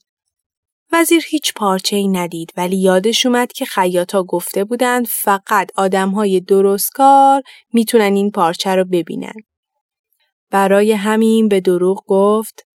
وزیر 0.92 1.24
هیچ 1.28 1.54
پارچه 1.54 1.96
ای 1.96 2.08
ندید 2.08 2.52
ولی 2.56 2.76
یادش 2.76 3.26
اومد 3.26 3.52
که 3.52 3.66
ها 4.12 4.22
گفته 4.22 4.64
بودند 4.64 5.06
فقط 5.06 5.70
آدم 5.76 6.10
های 6.10 6.40
درستکار 6.40 7.42
می‌تونن 7.72 8.14
این 8.14 8.30
پارچه 8.30 8.74
رو 8.74 8.84
ببینن. 8.84 9.34
برای 10.50 10.92
همین 10.92 11.48
به 11.48 11.60
دروغ 11.60 12.04
گفت 12.06 12.66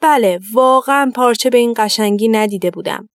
بله 0.00 0.40
واقعا 0.52 1.12
پارچه 1.14 1.50
به 1.50 1.58
این 1.58 1.74
قشنگی 1.76 2.28
ندیده 2.28 2.70
بودم. 2.70 3.08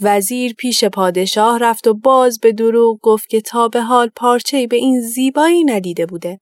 وزیر 0.00 0.54
پیش 0.54 0.84
پادشاه 0.84 1.58
رفت 1.58 1.86
و 1.86 1.94
باز 1.94 2.40
به 2.40 2.52
دروغ 2.52 2.98
گفت 3.02 3.28
که 3.28 3.40
تا 3.40 3.68
به 3.68 3.82
حال 3.82 4.10
پارچه 4.16 4.66
به 4.66 4.76
این 4.76 5.00
زیبایی 5.00 5.64
ندیده 5.64 6.06
بوده. 6.06 6.40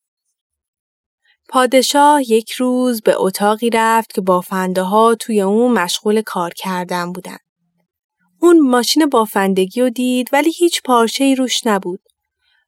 پادشاه 1.49 2.31
یک 2.31 2.51
روز 2.51 3.03
به 3.03 3.15
اتاقی 3.17 3.71
رفت 3.71 4.13
که 4.13 4.21
بافنده 4.21 4.83
ها 4.83 5.15
توی 5.15 5.41
اون 5.41 5.73
مشغول 5.73 6.23
کار 6.23 6.53
کردن 6.55 7.13
بودن. 7.13 7.39
اون 8.41 8.61
ماشین 8.61 9.07
بافندگی 9.07 9.81
رو 9.81 9.91
دید 9.91 10.29
ولی 10.33 10.51
هیچ 10.51 10.83
پارچه 10.83 11.25
ای 11.25 11.35
روش 11.35 11.67
نبود. 11.67 12.01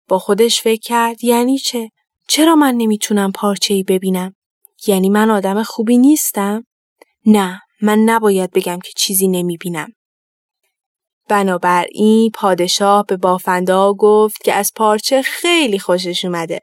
با 0.08 0.18
خودش 0.18 0.62
فکر 0.62 0.80
کرد 0.80 1.24
یعنی 1.24 1.58
چه؟ 1.58 1.90
چرا 2.28 2.56
من 2.56 2.74
نمی‌تونم 2.74 3.32
پارچه 3.32 3.74
ای 3.74 3.82
ببینم؟ 3.82 4.34
یعنی 4.86 5.08
من 5.08 5.30
آدم 5.30 5.62
خوبی 5.62 5.98
نیستم؟ 5.98 6.64
نه 7.26 7.62
من 7.82 7.98
نباید 7.98 8.50
بگم 8.50 8.78
که 8.78 8.90
چیزی 8.96 9.28
نمی‌بینم. 9.28 9.92
بنابراین 11.28 12.30
پادشاه 12.34 13.04
به 13.06 13.16
بافنده 13.16 13.92
گفت 13.98 14.42
که 14.44 14.54
از 14.54 14.72
پارچه 14.76 15.22
خیلی 15.22 15.78
خوشش 15.78 16.24
اومده. 16.24 16.60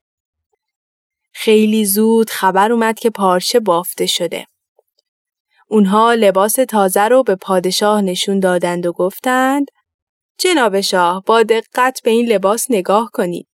خیلی 1.34 1.86
زود 1.86 2.30
خبر 2.30 2.72
اومد 2.72 3.00
که 3.00 3.10
پارچه 3.10 3.60
بافته 3.60 4.06
شده. 4.06 4.48
اونها 5.68 6.14
لباس 6.14 6.54
تازه 6.54 7.02
رو 7.02 7.24
به 7.24 7.36
پادشاه 7.36 8.02
نشون 8.02 8.40
دادند 8.40 8.86
و 8.86 8.94
گفتند 8.94 9.68
جناب 10.40 10.82
شاه 10.82 11.24
با 11.26 11.44
دقت 11.44 12.02
به 12.04 12.12
این 12.12 12.26
لباس 12.26 12.66
نگاه 12.70 13.10
کنید. 13.14 13.48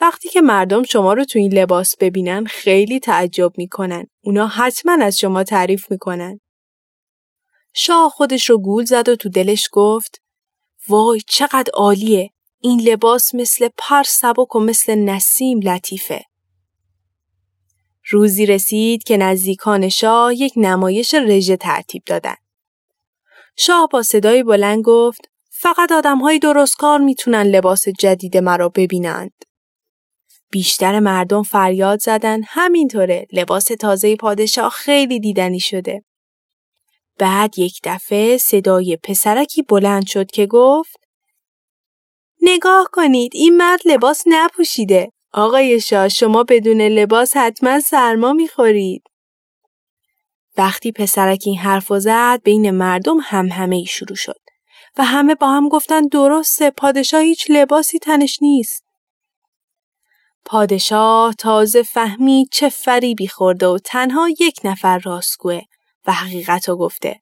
وقتی 0.00 0.28
که 0.28 0.40
مردم 0.40 0.82
شما 0.82 1.12
رو 1.12 1.24
تو 1.24 1.38
این 1.38 1.52
لباس 1.52 1.96
ببینن 2.00 2.44
خیلی 2.44 3.00
تعجب 3.00 3.52
می‌کنن. 3.56 4.06
اونا 4.20 4.46
حتما 4.46 5.04
از 5.04 5.18
شما 5.18 5.44
تعریف 5.44 5.90
می‌کنن. 5.90 6.40
شاه 7.74 8.10
خودش 8.10 8.50
رو 8.50 8.58
گول 8.58 8.84
زد 8.84 9.08
و 9.08 9.16
تو 9.16 9.28
دلش 9.28 9.68
گفت 9.72 10.22
وای 10.88 11.20
چقدر 11.26 11.70
عالیه. 11.74 12.30
این 12.60 12.80
لباس 12.80 13.34
مثل 13.34 13.68
پر 13.78 14.02
سبک 14.02 14.56
و 14.56 14.60
مثل 14.60 14.94
نسیم 14.94 15.60
لطیفه. 15.60 16.24
روزی 18.10 18.46
رسید 18.46 19.02
که 19.02 19.16
نزدیکان 19.16 19.88
شاه 19.88 20.34
یک 20.34 20.52
نمایش 20.56 21.14
رژه 21.14 21.56
ترتیب 21.56 22.02
دادند. 22.06 22.38
شاه 23.56 23.88
با 23.92 24.02
صدای 24.02 24.42
بلند 24.42 24.82
گفت 24.82 25.20
فقط 25.50 25.92
آدم 25.92 26.18
های 26.18 26.38
درست 26.38 26.76
کار 26.76 27.00
می‌تونن 27.00 27.42
لباس 27.42 27.88
جدید 27.88 28.36
مرا 28.36 28.68
ببینند. 28.68 29.47
بیشتر 30.50 31.00
مردم 31.00 31.42
فریاد 31.42 32.00
زدن 32.00 32.40
همینطوره 32.46 33.26
لباس 33.32 33.64
تازه 33.64 34.16
پادشاه 34.16 34.70
خیلی 34.70 35.20
دیدنی 35.20 35.60
شده. 35.60 36.02
بعد 37.18 37.58
یک 37.58 37.80
دفعه 37.84 38.38
صدای 38.38 38.98
پسرکی 39.02 39.62
بلند 39.62 40.06
شد 40.06 40.30
که 40.30 40.46
گفت 40.46 40.96
نگاه 42.42 42.88
کنید 42.92 43.32
این 43.34 43.56
مرد 43.56 43.80
لباس 43.84 44.22
نپوشیده. 44.26 45.12
آقای 45.32 45.80
شاه 45.80 46.08
شما 46.08 46.44
بدون 46.44 46.80
لباس 46.82 47.36
حتما 47.36 47.80
سرما 47.80 48.32
می‌خورید. 48.32 49.02
وقتی 50.56 50.92
پسرک 50.92 51.42
این 51.46 51.58
حرف 51.58 51.92
زد 51.92 52.40
بین 52.44 52.70
مردم 52.70 53.16
هم 53.22 53.48
همه 53.48 53.76
ای 53.76 53.86
شروع 53.86 54.16
شد 54.16 54.40
و 54.98 55.04
همه 55.04 55.34
با 55.34 55.48
هم 55.48 55.68
گفتن 55.68 56.02
درسته 56.02 56.70
پادشاه 56.70 57.20
هیچ 57.20 57.46
لباسی 57.50 57.98
تنش 57.98 58.38
نیست. 58.42 58.87
پادشاه 60.50 61.34
تازه 61.34 61.82
فهمید 61.82 62.48
چه 62.52 62.68
فریبی 62.68 63.28
خورده 63.28 63.66
و 63.66 63.78
تنها 63.84 64.28
یک 64.40 64.60
نفر 64.64 64.98
راستگوه 64.98 65.60
و 66.06 66.12
حقیقت 66.12 66.68
رو 66.68 66.76
گفته. 66.76 67.20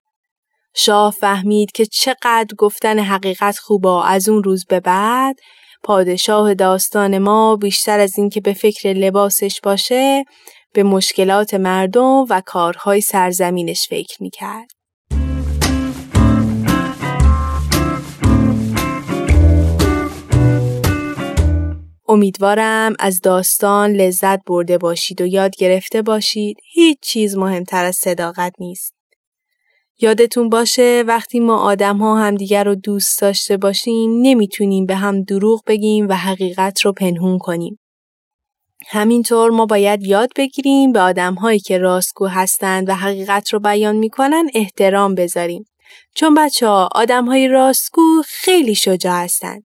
شاه 0.74 1.12
فهمید 1.12 1.72
که 1.72 1.86
چقدر 1.86 2.54
گفتن 2.58 2.98
حقیقت 2.98 3.58
خوبا 3.58 4.04
از 4.04 4.28
اون 4.28 4.42
روز 4.42 4.66
به 4.66 4.80
بعد 4.80 5.36
پادشاه 5.82 6.54
داستان 6.54 7.18
ما 7.18 7.56
بیشتر 7.56 8.00
از 8.00 8.18
اینکه 8.18 8.40
به 8.40 8.52
فکر 8.52 8.88
لباسش 8.88 9.60
باشه 9.62 10.24
به 10.72 10.82
مشکلات 10.82 11.54
مردم 11.54 12.24
و 12.30 12.42
کارهای 12.46 13.00
سرزمینش 13.00 13.86
فکر 13.88 14.22
می‌کرد. 14.22 14.75
امیدوارم 22.08 22.94
از 22.98 23.20
داستان 23.20 23.92
لذت 23.92 24.44
برده 24.46 24.78
باشید 24.78 25.20
و 25.20 25.26
یاد 25.26 25.56
گرفته 25.56 26.02
باشید 26.02 26.56
هیچ 26.72 26.98
چیز 27.00 27.36
مهمتر 27.36 27.84
از 27.84 27.96
صداقت 27.96 28.52
نیست. 28.58 28.94
یادتون 30.00 30.48
باشه 30.48 31.04
وقتی 31.06 31.40
ما 31.40 31.58
آدم 31.58 31.96
ها 31.96 32.16
همدیگر 32.16 32.64
رو 32.64 32.74
دوست 32.74 33.20
داشته 33.20 33.56
باشیم 33.56 34.10
نمی‌تونیم 34.22 34.86
به 34.86 34.94
هم 34.94 35.22
دروغ 35.22 35.62
بگیم 35.66 36.08
و 36.08 36.12
حقیقت 36.12 36.80
رو 36.80 36.92
پنهون 36.92 37.38
کنیم. 37.38 37.78
همینطور 38.88 39.50
ما 39.50 39.66
باید 39.66 40.02
یاد 40.02 40.30
بگیریم 40.36 40.92
به 40.92 41.00
آدم 41.00 41.34
هایی 41.34 41.60
که 41.60 41.78
راستگو 41.78 42.26
هستند 42.26 42.88
و 42.88 42.94
حقیقت 42.94 43.52
رو 43.52 43.60
بیان 43.60 43.96
می‌کنن 43.96 44.46
احترام 44.54 45.14
بذاریم. 45.14 45.64
چون 46.14 46.34
بچه 46.34 46.66
ها 46.66 46.88
آدم 46.94 47.24
های 47.24 47.48
راستگو 47.48 48.22
خیلی 48.26 48.74
شجاع 48.74 49.24
هستند. 49.24 49.66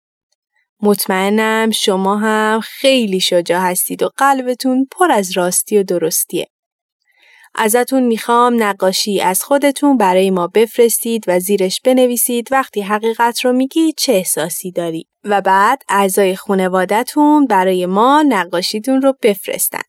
مطمئنم 0.82 1.70
شما 1.70 2.16
هم 2.16 2.60
خیلی 2.60 3.20
شجاع 3.20 3.60
هستید 3.60 4.02
و 4.02 4.10
قلبتون 4.16 4.86
پر 4.90 5.12
از 5.12 5.36
راستی 5.36 5.78
و 5.78 5.82
درستیه. 5.82 6.46
ازتون 7.54 8.02
می‌خوام 8.02 8.62
نقاشی 8.62 9.20
از 9.20 9.42
خودتون 9.42 9.96
برای 9.96 10.30
ما 10.30 10.46
بفرستید 10.46 11.24
و 11.26 11.40
زیرش 11.40 11.80
بنویسید 11.84 12.48
وقتی 12.52 12.80
حقیقت 12.80 13.44
رو 13.44 13.52
میگی 13.52 13.92
چه 13.96 14.12
احساسی 14.12 14.70
داری 14.70 15.06
و 15.24 15.40
بعد 15.40 15.82
اعضای 15.88 16.36
خانوادتون 16.36 17.46
برای 17.46 17.86
ما 17.86 18.24
نقاشیتون 18.28 19.02
رو 19.02 19.14
بفرستن. 19.22 19.82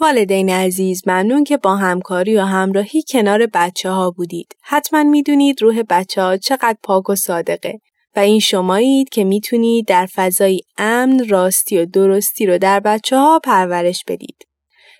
والدین 0.00 0.50
عزیز 0.50 1.02
ممنون 1.08 1.44
که 1.44 1.56
با 1.56 1.76
همکاری 1.76 2.36
و 2.36 2.40
همراهی 2.40 3.02
کنار 3.08 3.46
بچه 3.46 3.90
ها 3.90 4.10
بودید. 4.10 4.56
حتما 4.62 5.02
می‌دونید 5.02 5.62
روح 5.62 5.82
بچه 5.90 6.22
ها 6.22 6.36
چقدر 6.36 6.76
پاک 6.82 7.10
و 7.10 7.14
صادقه 7.14 7.78
و 8.18 8.20
این 8.20 8.40
شمایید 8.40 9.08
که 9.08 9.24
می‌تونید 9.24 9.86
در 9.86 10.06
فضای 10.06 10.60
امن 10.78 11.28
راستی 11.28 11.78
و 11.78 11.86
درستی 11.86 12.46
رو 12.46 12.58
در 12.58 12.80
بچه 12.80 13.16
ها 13.16 13.40
پرورش 13.44 14.04
بدید. 14.08 14.36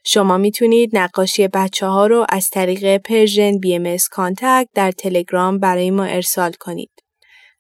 شما 0.05 0.37
می‌تونید 0.37 0.97
نقاشی 0.99 1.49
بچه 1.49 1.87
ها 1.87 2.07
رو 2.07 2.27
از 2.29 2.51
طریق 2.51 2.97
Persian 2.97 3.59
BM 3.59 3.97
Contact 4.11 4.69
در 4.75 4.93
تلگرام 4.93 5.59
برای 5.59 5.91
ما 5.91 6.05
ارسال 6.05 6.53
کنید. 6.61 6.91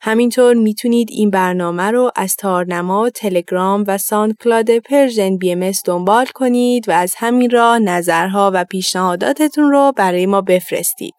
همینطور 0.01 0.55
می‌تونید 0.55 1.09
این 1.11 1.31
برنامه 1.31 1.91
رو 1.91 2.11
از 2.17 2.37
تارنما، 2.37 3.11
تلگرام 3.11 3.85
و 3.87 3.99
Cloud 4.45 4.79
Persian 4.79 5.37
BM 5.37 5.71
دنبال 5.85 6.27
کنید 6.35 6.89
و 6.89 6.93
از 6.93 7.15
همین 7.17 7.51
راه 7.51 7.79
نظرها 7.79 8.51
و 8.55 8.65
پیشنهاداتتون 8.65 9.71
رو 9.71 9.93
برای 9.97 10.27
ما 10.27 10.41
بفرستید. 10.41 11.15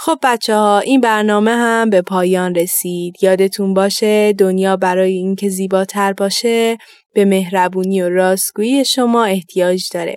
خب 0.00 0.18
بچه 0.22 0.54
ها 0.54 0.78
این 0.78 1.00
برنامه 1.00 1.50
هم 1.50 1.90
به 1.90 2.02
پایان 2.02 2.54
رسید. 2.54 3.22
یادتون 3.22 3.74
باشه 3.74 4.32
دنیا 4.32 4.76
برای 4.76 5.12
اینکه 5.12 5.48
زیباتر 5.48 6.12
باشه 6.12 6.78
به 7.14 7.24
مهربونی 7.24 8.02
و 8.02 8.08
راستگویی 8.08 8.84
شما 8.84 9.24
احتیاج 9.24 9.88
داره. 9.92 10.16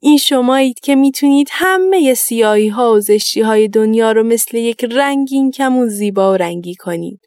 این 0.00 0.16
شمایید 0.18 0.80
که 0.80 0.94
می‌تونید 0.94 1.48
همه 1.50 2.14
سیاهی 2.14 2.68
ها 2.68 2.92
و 2.92 3.00
زشتی 3.00 3.40
های 3.40 3.68
دنیا 3.68 4.12
رو 4.12 4.22
مثل 4.22 4.56
یک 4.56 4.84
رنگین 4.84 5.50
کمون 5.50 5.88
زیبا 5.88 6.32
و 6.32 6.36
رنگی 6.36 6.74
کنید. 6.74 7.20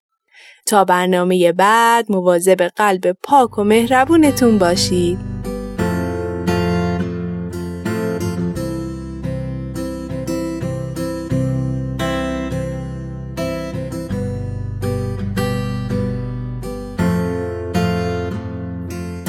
تا 0.66 0.86
برنامه 0.86 1.52
بعد 1.52 2.12
مواظب 2.12 2.62
قلب 2.68 3.12
پاک 3.12 3.60
و 3.60 3.64
مهربونتون 3.64 4.58
باشید. 4.58 5.41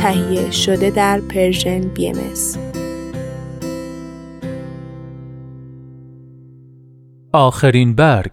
تهیه 0.03 0.51
شده 0.51 0.91
در 0.91 1.21
پرژن 1.21 1.81
بی 1.81 2.09
ام 2.09 2.17
آخرین 7.33 7.95
برگ. 7.95 8.31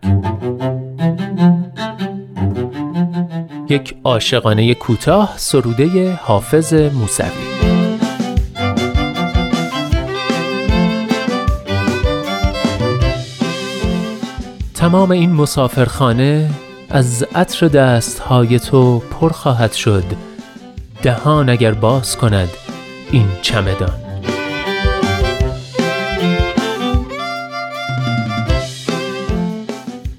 یک 3.70 3.96
عاشقانه 4.04 4.74
کوتاه 4.74 5.34
سروده 5.38 6.14
حافظ 6.14 6.74
موسوی. 6.74 7.30
تمام 14.74 15.12
این 15.12 15.32
مسافرخانه 15.32 16.50
از 16.90 17.24
عطر 17.36 17.68
دستهای 17.68 18.60
تو 18.60 19.00
پر 19.00 19.30
خواهد 19.30 19.74
شد. 19.74 20.29
دهان 21.02 21.50
اگر 21.50 21.72
باز 21.72 22.18
کند 22.18 22.50
این 23.12 23.28
چمدان 23.42 23.94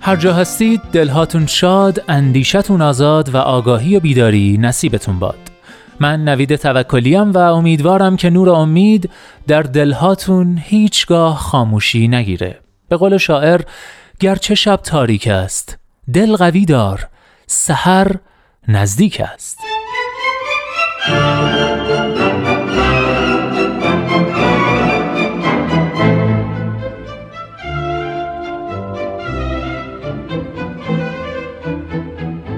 هر 0.01 0.17
جا 0.17 0.35
هستید 0.35 0.81
دلهاتون 0.93 1.47
شاد، 1.47 2.05
اندیشتون 2.09 2.83
آزاد 2.83 3.35
و 3.35 3.37
آگاهی 3.37 3.97
و 3.97 4.01
بیداری 4.01 4.59
نصیبتون 4.61 5.19
باد. 5.19 5.39
من 6.01 6.25
نوید 6.25 6.57
توکلیم 6.57 7.33
و 7.33 7.39
امیدوارم 7.39 8.17
که 8.17 8.31
نور 8.31 8.51
امید 8.51 9.11
در 9.47 9.63
دلهاتون 9.63 10.59
هیچگاه 10.65 11.37
خاموشی 11.39 12.09
نگیره. 12.09 12.59
به 12.89 12.97
قول 12.97 13.17
شاعر 13.17 13.61
گرچه 14.21 14.55
شب 14.55 14.77
تاریک 14.77 15.29
است، 15.29 15.79
دل 16.13 16.37
قوی 16.37 16.65
دار، 16.65 17.09
سحر 17.47 18.17
نزدیک 18.69 19.21
است. 19.21 19.59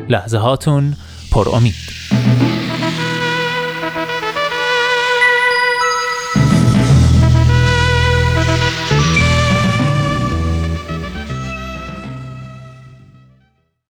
لحظه 0.09 0.39
هاتون 0.39 0.97
پر 1.31 1.49
امید. 1.49 1.75